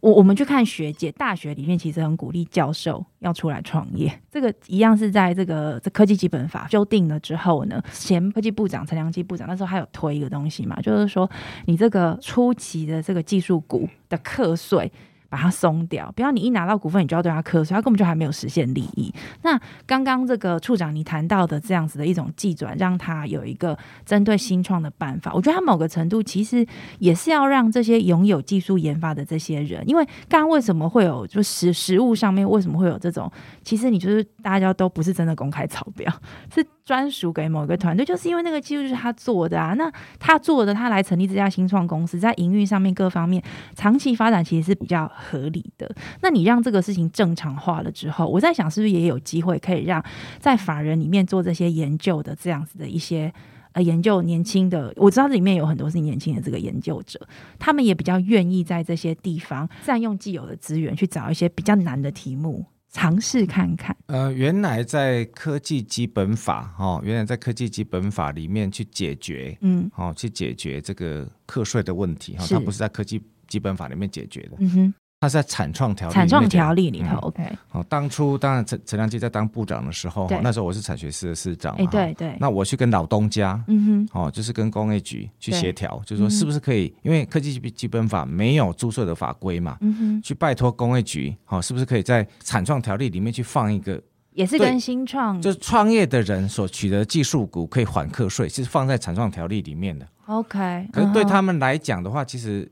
[0.00, 4.12] 我我们去看学姐，大学里面其实很鼓励教授要出来创业。
[4.30, 11.28] 这个一样是在这个这科技基本法修订了之后呢，前科技部长陈良基部长那时候还有推一个东西嘛，就是说
[11.66, 14.90] 你这个初期的这个技术股的课税。
[15.28, 19.12] 把它松掉，不要你一拿到股份，你就要对它课税，它根本就还没有实现利益。
[19.42, 26.66] 那刚刚这个处长你谈到的这样子的一种技转，让它有一个针对新创的办法，我觉得它某个程度其实
[26.98, 33.30] 也是要让这些拥有技术研发的这些人，因为刚刚为什么会有就实实物上面为什么会有这种，
[33.62, 36.10] 其实你就是大家都不是真的公开超标，
[36.54, 43.42] 是专属给某一个团队，就是因为那个技术就是他做的啊，那他做的，他来成立这家新创公司，在营运上面各方面
[43.74, 45.94] 长期发展其实是比较合理的。
[46.22, 50.02] 那你让这个事情正常化了之后，我在想是不是也有机会可以让
[50.38, 53.32] 在法人里面做这些研究的这样子的一些。
[53.72, 57.20] 呃，研究年轻的，我知道里面有很多是年轻的这个研究者，
[57.58, 63.94] 他们也比较愿意在这些地方占用既有的资源，去找一些比较难的题目，尝试看看？
[64.06, 77.42] 呃，原来在科技基本法哦，原来在科技基本法里面去解决，嗯哦，去解决这个课税的问题哈，是它不是在科技基本法里面解决的，嗯哼，它是在产创条产创条例里头嗯，OK，
[77.72, 94.00] 哦，当初当然陈陈良基在当部长的时候，那时候我是产学司的司长嘛，对对，那我去跟老东家，嗯哼，哦，就是跟工业局去对协调，就是说嗯是不是可以，因为科技基基本法没有注册的法规嘛，嗯哼，去拜托工业局，哦，是不是可以在产创条例里面去放一个，
[94.34, 100.06] 也是跟新创就是创业的人所取得技术股可以缓课税，是放在产创条例里面的。
[100.26, 102.70] OK，可是对他们来讲的话，其实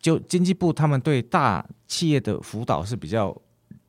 [0.00, 3.36] 就经济部他们对大企业的辅导是比较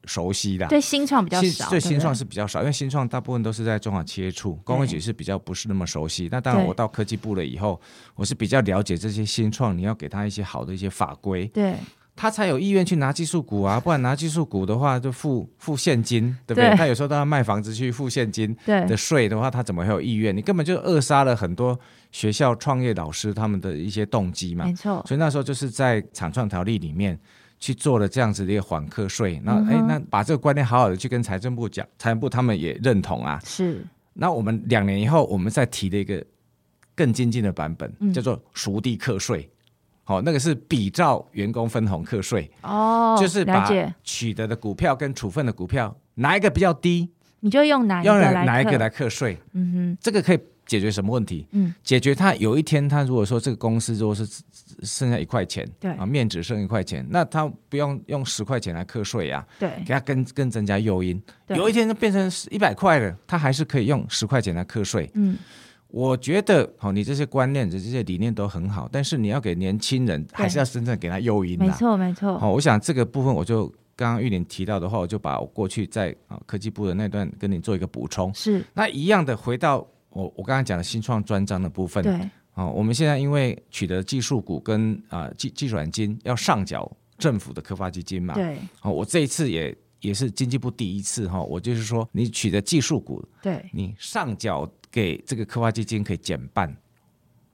[0.05, 0.67] 熟悉的。
[0.67, 6.27] 对新创比较少，对新创是比较少，因为新创大部分都是在中小企业处，工会局是比较不是那么熟悉。
[6.31, 7.79] 那当然，我到科技部了以后，
[8.15, 11.75] 我是比较了解这些新创，你要给他一些好的一些法规，对
[12.21, 16.69] 他才有意愿去拿技术股啊， 不然拿技术股的话就付付现金，对不对？
[16.69, 20.35] 对他有时候都要卖房子去付现金对的税的话，他怎么会有意愿？
[20.35, 21.79] 你根本就扼杀了很多
[22.11, 24.73] 学校创业老师他们的一些动机嘛没。
[24.73, 27.17] 错，所以那时候就是在厂创条例里面
[27.57, 33.39] 去做了这样子的一个缓课税，那哎、嗯那把这个观念好好的去跟财政部讲，财政部他们也认同啊。
[33.45, 33.81] 是
[34.13, 36.21] 那我们两年以后，我们再提的一个
[36.93, 39.49] 更精进的版本，嗯叫做熟地课税。
[40.09, 43.69] 好、那个是比照员工分红课税，哦，就是把，
[44.03, 47.07] 取得的股票跟处分的股票哪一个比较低，
[47.41, 49.97] 你就用哪一用个来克哪一个来课税，嗯哼。
[50.01, 51.45] 这个可以解决什么问题？
[51.51, 54.27] 嗯，解决他有一天他如果说这个公司如果是
[54.81, 55.91] 剩下一块钱，对。
[55.91, 59.69] 啊，面值剩一块钱，那他不用用十块钱来课税呀、对。
[59.85, 61.21] 给他更更增加诱因。
[61.49, 65.07] 有一天就变成一百块了，他还是可以用十块钱来课税。
[65.13, 65.37] 嗯，
[65.91, 71.73] 我觉得，好、你这些观念、这些理念都很好，但是你要给年轻人，还是要真正给他诱因没的。
[71.73, 78.31] 错没错，好、我想这个部分我就刚刚玉林提到的话，我就把我过去在啊科技部的那段跟你做一个补充。
[78.35, 79.77] 是那一样的，回到
[80.11, 82.03] 我我刚刚讲的新创专章的部分。
[82.03, 82.13] 对，
[82.53, 88.35] 哦，我们现在因为取得技术股跟啊、技技软金要上缴政府的科发基金嘛。。
[88.35, 96.75] 对哦，我这一次也也是经济部第一次哈、我就是说你取得技术股，对，你上缴给这个科发基金可以减半。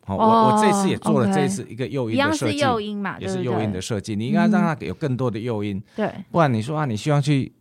[0.08, 4.16] 好、哦我我这次也做了这一次一个诱因的设计，诱因嘛，也是诱因的设计。
[4.16, 7.52] 你应该让它有更多的诱因，对，不然你说啊，你希望去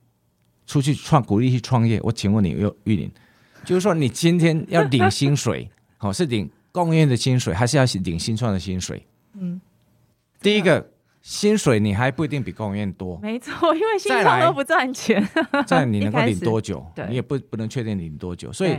[0.66, 3.10] 出去创鼓励去创业，我请问你，玉玉林，
[3.64, 9.02] 就是说你今天要领薪水， 好、是领公院的薪水，还是要领新创的薪水？
[9.32, 9.58] 嗯，
[10.42, 10.86] 第一个
[11.24, 15.26] 薪水你还不一定比公务员多，没错，因为新创都不赚钱，
[15.66, 18.78] 在你能够领多久 对，你也不不能确定领多久，所以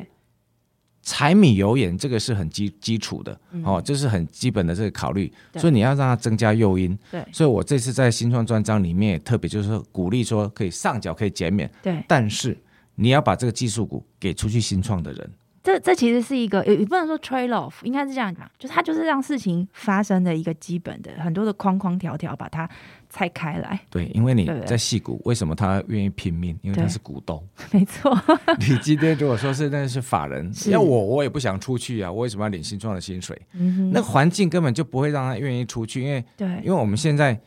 [1.01, 6.95] 柴米油盐这个是很基基础的，哦，这是很基本的这个考虑，所以你要让它增加诱因。
[7.09, 7.25] 对。
[7.33, 12.55] 所以我这次在新创专章里面也特别就是说鼓励说可以上缴可以减免，对，但是
[12.93, 15.31] 你要把这个技术股给出去新创的人。
[15.65, 22.69] 这这其实是一个也也不能说 trade off，应该是这样讲，就是它就是让事情发生的一个基本的很多的框框条条，把它
[23.09, 23.79] 拆开来。
[23.89, 26.55] 对，因为你在戏股，为什么他愿意拼命？
[26.61, 27.43] 因为他是股东。
[27.73, 28.15] 没错，
[28.59, 33.35] 你今天如果说是那是法人，要我我也不想出去啊，我为什么要领新创的薪水？
[33.53, 37.39] 嗯哼，那环境根本就不会让他愿意出去，因为对因为我们现在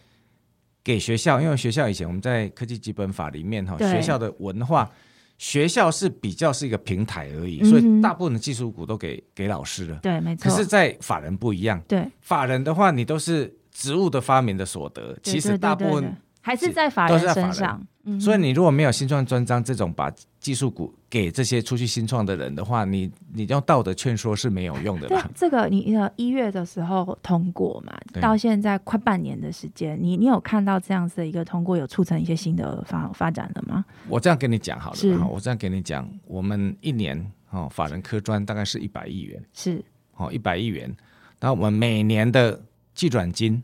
[0.83, 4.91] 给学校，因为学校以前我们在科技基本法里面哈，对学校的文化，
[5.39, 9.99] 学校是比较是一个平台而已，嗯所以大部分的技术股都给给老师了。
[10.03, 16.17] 对，没错，可是，在法人不一样，对，法人的话，你都是职务的发明的所得，其实大部分
[16.49, 25.29] 还是在法人身上，嗯所以你如果没有新创专章这种把技术股给这些出去新创的人的话，你你用道德劝说是没有用的对啦。
[25.35, 33.85] 这个你呃一月的时候通过嘛，到现在快半年的时间，你你有看到这样子的一个通过有促成一些新的发发展了吗？
[34.09, 39.85] 我这样跟你讲好了，哈我这样跟你讲，我们一年哦，法人科专大概是一百亿元，是
[40.17, 40.97] 哦，一百亿元。
[41.41, 42.59] 那我们每年的
[42.95, 43.63] 计转金，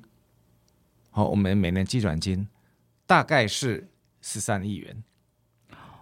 [1.11, 2.47] 好、我们每年计转金
[3.07, 3.89] 大概是
[4.21, 5.03] 十三亿元，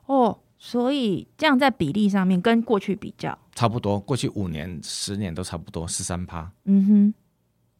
[0.06, 3.98] 哦，所以这样在比例上面跟过去比较，差不多。
[3.98, 7.14] 过去五年、十年都差不多十三趴，嗯哼，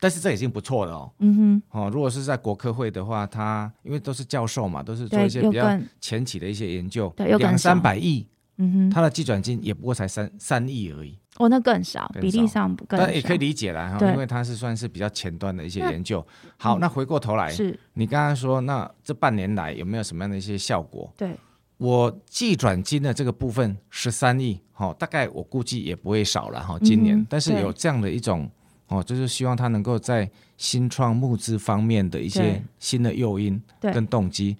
[0.00, 1.12] 但是这已经不错了哦。
[1.20, 1.62] 嗯哼。
[1.70, 8.26] 哦，如果是在国科会的话，他因为都是教授嘛，都是做一，些比较前期的一些研究，对两三百亿，
[8.62, 16.24] 嗯哼，他的计转金也不过才三三亿而已，哦，那更少，更比例上不更少，但也可以理解啦，哈，因为它是算是比较前端的一些研究。
[16.56, 16.80] 好，嗯。
[16.80, 17.78] 那回过头来，是。
[17.94, 21.12] 你刚刚说，那这半年来有没有什么样的一些效果？
[21.16, 21.36] 对，
[21.78, 28.50] 我计转金的这个部分十三亿，哈，大概我估计也不会少了哈，今年，嗯但是有这样的一种。
[28.88, 34.54] 哦，就是希望它能够在新创募资方面的一些新的诱因跟动机。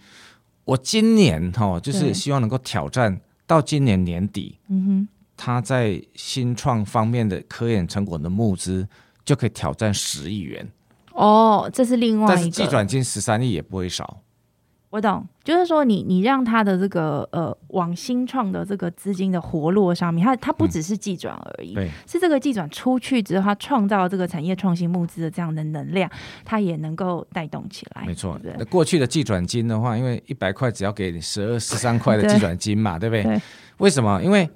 [0.65, 3.21] 我今年哈，就是希望能够挑战
[3.53, 8.89] 到今年年底，嗯哼，他在新创方面的科研成果的募资
[9.27, 10.67] 就可以挑战十亿元，
[11.13, 12.57] 哦，这是另外但是一个。
[12.57, 14.23] 计转金十三亿也不会少。
[14.89, 26.11] 我懂，就是说你你让他的这个呃往新创的这个资金的活络上面，它它不只是技转而已，对，是这个技转出去之后，它创造这个产业创新募资的这样的能量，
[26.45, 28.05] 它也能够带动起来。
[28.07, 28.53] 没错对。
[28.53, 33.23] 对那过去的计转金的话，因为一百块只要给你十二、十三块的对计转金嘛，对不对？
[33.23, 33.41] 对
[33.79, 34.23] 为什么？
[34.23, 34.49] 因为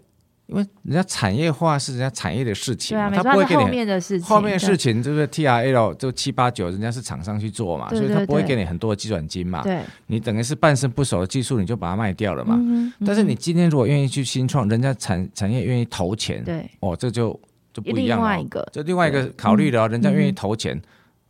[0.47, 8.49] 因为人家产业化是人家产业的事情他不会给你后面的事情，后面的事情，就是 TRL 就七八九，人家是厂商去做嘛，对对所以他不会对。
[8.49, 9.63] 给你很多的计转金嘛。
[9.63, 12.57] 对，你等于是半生不熟的技术，你就把它卖掉了嘛。
[13.05, 16.71] 但是你今天如果愿意去新创，人家产产业愿意投钱，对。
[16.79, 17.39] 哦，这就
[17.73, 18.65] 就不一另样了、外一个。
[18.73, 20.81] 这另外一个考虑了哦，人家愿意嗯投钱。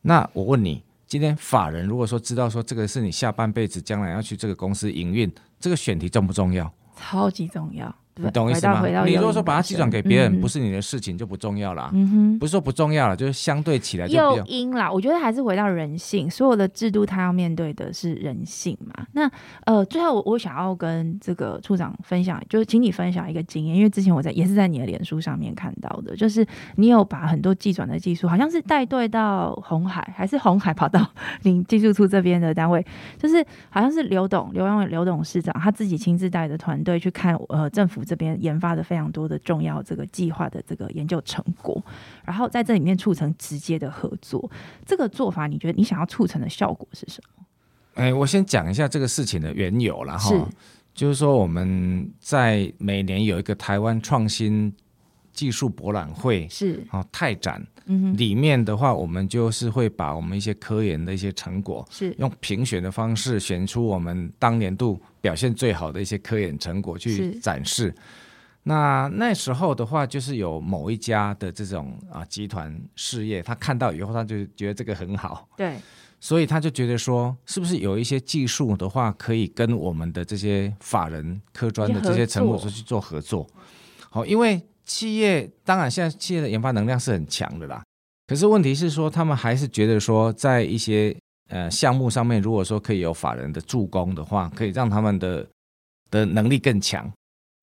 [0.02, 6.70] 那我问你，今天法人如果说知道说这个是你下半辈子将来要去这个公司营运，这个选题重不重要？
[6.98, 9.04] 超级重要，对你懂我意思吗？
[9.04, 11.90] 你如果说把它寄转给别人，嗯不是你的事情就不重要啦。
[11.92, 12.38] 嗯哼。
[12.38, 19.06] 不是说不重要了，就是相对起来就比诱因啦，我觉得还是回到人性，所有的制度它要面对的是人性嘛。
[19.12, 19.30] 那
[19.64, 26.46] 呃，最后我我想要跟这个处长分享，就是请你分享一个经验，因为之前我在也是在你的脸书上面看到的，就是
[26.76, 31.06] 你有把很多寄转的技术，好像是带队到红海，还是红海跑到
[31.42, 32.84] 你技术处这边的单位，
[33.18, 41.84] 就是好像是刘董刘永伟刘董事长他自己亲自带着团队去看呃政府这边研发的非常多的重要这个计划的这个研究成果，
[42.24, 44.50] 然后在这里面促成直接的合作。
[44.86, 47.44] 这个做法，你觉得你想要促成的效果是什么？
[47.94, 50.30] 哎，我先讲一下这个事情的缘由了哈，
[50.94, 54.72] 就是说我们在每年有一个台湾创新
[55.36, 57.64] 技术博览会，是，哦，泰展
[58.16, 67.94] 里面的话，我们就是会把我们一些科研的一些成果，是用评选的方式选出我们当年度表现最好的一些科研成果去展示。
[68.64, 75.76] 那那时候的话，就是有某一家的这种啊集团事业，他看到以后，他就觉得这个很好，对，
[76.18, 83.46] 所以他就觉得说，是不是有一些技术的话，可以跟我们的这些法人科专的这些成果去做合作？
[84.10, 87.82] 好，因为企业当然现在企业的研发能量是很强的啦，
[88.26, 91.14] 可是问题是说，他们还是觉得说，在一些
[91.50, 95.46] 呃项目上面，如果说可以有法人的助攻的话，可以让他们的
[96.10, 97.12] 的能力更强。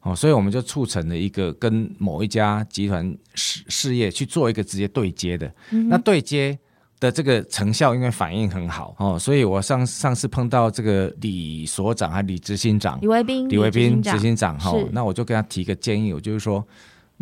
[0.05, 6.59] 哦，所以我们就促成了一个跟某一家集团事事业去做一个直接对接的，嗯那对接
[6.99, 8.93] 的这个成效因为反应很好。
[8.99, 12.99] 哦，所以我上上次碰到这个李所长还李执行长。
[13.01, 16.65] 李维斌，李维斌执执行长哈是，那我就跟他提个建议，我就是说，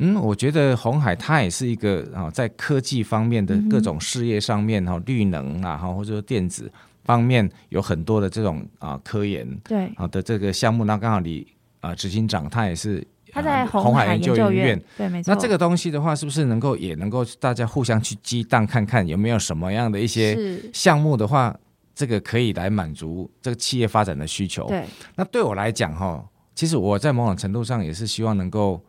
[0.03, 6.71] 嗯，我觉得红海它也是一个啊，在科技方面的各种事业上面哈，绿能啊哈，或者说电子
[7.03, 11.45] 方面有很多的这种啊科研对，啊的这个项目，那刚好你
[11.81, 14.81] 啊执行长他也是他在啊红海研究究院。
[14.97, 15.33] 对，没错。
[15.33, 21.55] 那这个东西的话，是不是能够也能够大家互相去激荡看看有没有什么样的一些，项目的话，
[21.93, 24.67] 这个可以来满足这个企业发展的需求？
[24.67, 24.83] 对，
[25.15, 26.25] 那对我来讲哈，
[26.55, 28.83] 其实我在某种程度上也是希望能够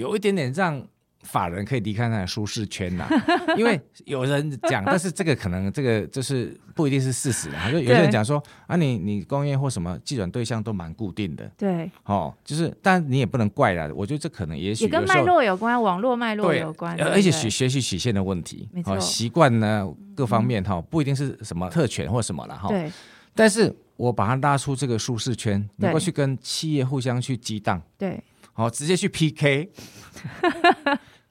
[0.00, 0.82] 有一点点让
[1.22, 3.06] 法人可以离开那个舒适圈呐、
[3.58, 17.32] 因为有人讲， 但是这个可能这个就是不一定是事实啊， 就有些人讲说啊，你你工业或什么计转对象都蛮固定的对，哦，就是但你也不能怪啦，我觉得这可能也许也跟脉络有关，网络脉络有关，呃而且对？
[17.32, 18.94] 不对学学习曲线的问题没，错。
[18.94, 22.90] 哦，习惯呢各方面哈，不一定是什么特权或什么了哈，对，
[23.34, 28.18] 但是我把它拉出这个舒适圈，能够去跟企业互相去激荡，对，
[28.52, 29.70] 好，直接去 PK，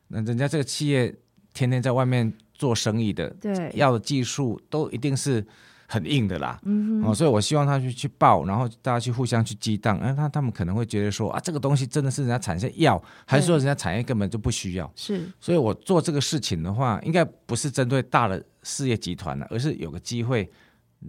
[0.08, 1.14] 那人家这个企业
[1.54, 5.46] 天天在外面做生意的，对，要的技术都一定是
[5.88, 6.60] 很硬的啦。
[6.64, 14.92] 嗯哼，哦，所以我希望他去去报，然后大家去互相去激荡，哎，他他们可能会觉得说啊，这个东西真的是人家产业要，还是说人家产业根本就不需要？
[14.96, 20.50] 是，所以我做这个事情的话，应该不是针对大的事业集团了，而是有个机会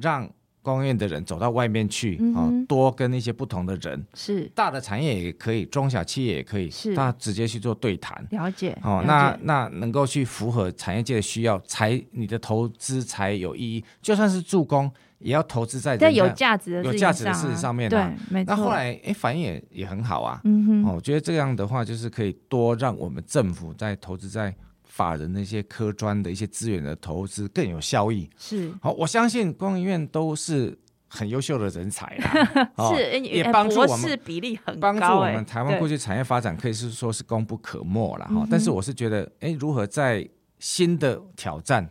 [0.00, 0.30] 让
[0.62, 8.24] 工业的人走到外面去，啊多跟一些不同的人，是，大的产业也可以，中小企业也可以，是大家直接去做对谈。
[8.30, 13.84] 了解，哦，解那那能够去符合产业界的需要，才你的投资才有意义。
[14.02, 18.54] 就算是助攻，也要投资在在有价值的事情有价值的事情上面对啊，没错。
[18.54, 20.40] 那后来哎，反应也也很好啊。
[20.44, 24.54] 嗯哼，哦，我觉得这样的话，就是可以多让我们政府在投资在
[24.90, 28.28] 法人的一些科专的一些资源的投资更有效益。
[28.36, 30.76] 是好，我相信工研院都是
[31.08, 40.28] 很优秀的人才啦， 哦是，也帮助我们士比例很高，帮助我哎们台湾过去产业发展可以是说是功不可没了哈、嗯但是我是觉得，哎，如何在
[40.58, 41.88] 新的挑战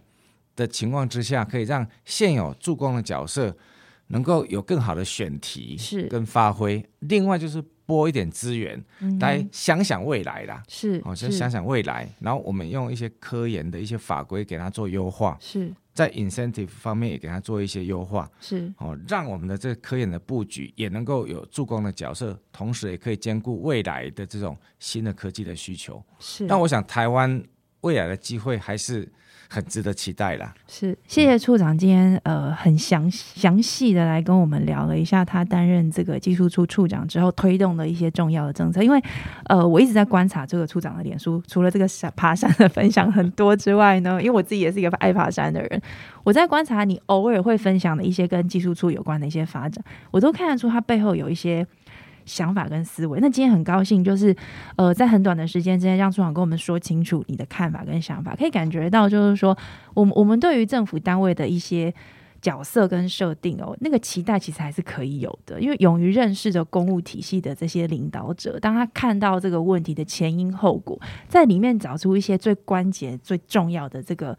[0.55, 3.55] 的情况之下，可以让现有助攻的角色
[4.07, 6.83] 能够有更好的选题是跟发挥。
[6.99, 8.79] 另外就是拨一点资源
[9.19, 15.73] 来想想未来啦，是哦，就想想未来，然后我们用一些科研的一些法规给它做优化，是。
[15.91, 18.71] 在 incentive 方面也给它做一些优化，是。
[18.77, 25.99] 哦，让我们的这个科研的布局也能够有助攻的角色，同时也可以兼顾未来的这种新的科技的需求。
[26.19, 27.43] 是，那我想台湾
[27.81, 29.11] 未来的机会还是。
[29.49, 30.53] 很值得期待啦。
[30.67, 38.83] 是，谢谢处长今天呃很详详细的来跟我们聊了一下他担任这个技术处处长之后推动的一些重要的政策。
[38.83, 39.01] 因为
[39.45, 45.81] 呃我一直在观察这个处长的脸书，除了这个山爬山的分享很多之外呢， 因为我自己也是一个爱爬山的人，
[46.23, 51.65] 我在观察你偶尔会分享的一些跟技术处有关的一些发展，我都看得出他背后有一些。
[52.29, 54.35] 想法跟思维，那今天很高兴，就是
[54.77, 59.57] 呃，在很短的时间之内，让处长跟我们说清楚你的看法跟想法，可以感觉到，就是说，
[59.95, 61.91] 我们我们对于政府单位的一些
[62.39, 74.37] 角色跟设定哦，那个期待其实还是可以有的，因为勇于认识着公务体系的这些领导者，当他看到这个问题的前因后果，在里面找出一些最关键、最重要的这个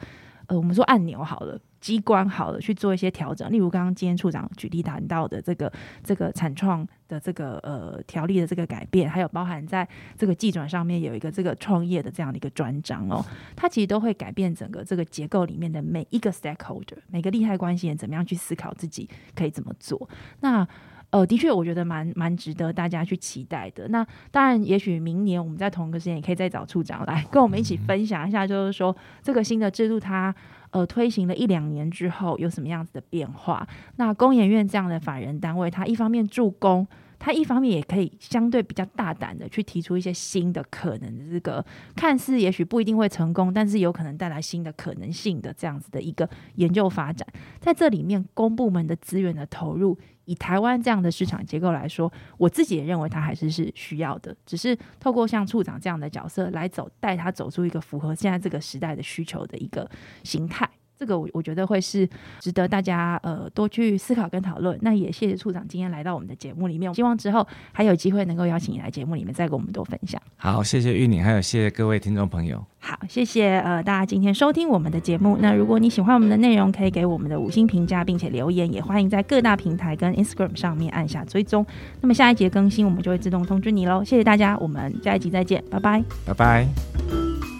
[0.50, 1.58] 呃，我们说按钮好了。
[1.80, 5.72] 机关好了去做一些调整，例如刚刚今天处长举例谈到的这个
[6.04, 13.24] 这个产创的这个呃条例的这个改变，还有包含在这个技转上面有一个这个创业的这样的一个专章哦，
[13.56, 20.06] 它其实都会改变整个这个结构里面的每一个 stakeholder，每个利害关系人怎么样去思考自己可以怎么做。
[20.40, 20.68] 那
[21.10, 23.86] 呃，的确我觉得蛮蛮值得大家去期待的。
[23.88, 30.34] 那当然，也许明年我们在同一个时间也可以再找处长来跟我们一起分享一下，就是说这个新的制度它。
[30.72, 33.66] 呃，推行了一两年之后，有什么样子的变化？
[33.96, 36.86] 那工研院这样的法人单位，它一方面助攻，
[37.20, 41.64] 他一方面也可以相对比较大胆的去提出一些新的可能的这个，
[41.94, 47.28] 看似也许不一定会成功，但是有可能带来新的可能性的这样子的一个研究发展。
[47.60, 54.34] 在这里面，公部门的资源的投入，以台湾这样的市场结构来说，我自己也认为它还是是需要的。
[54.46, 59.86] 只是透过像处长这样的角色来走，带他走出一个符合现在这个时代的需求的一个
[60.24, 60.66] 形态。
[61.00, 62.06] 这个我我觉得会是
[62.40, 64.78] 值得大家呃多去思考跟讨论。
[64.82, 70.20] 那也谢谢处长今天来到我们的节目里面，希望之后还有机会能够邀请你来节目里面再跟我们多分享。
[70.36, 72.62] 好，谢谢玉宁，还有谢谢各位听众朋友。
[72.80, 75.38] 好，谢谢呃大家今天收听我们的节目。
[75.40, 81.64] 那如果你喜欢我们的内容，可以给我们的五星评价，并且留言，也欢迎在各大平台跟 Instagram 上面按下追踪。
[82.02, 84.04] 那么下一节更新我们就会自动通知你喽。
[84.04, 87.59] 谢谢大家，我们下一集再见，拜拜，拜拜。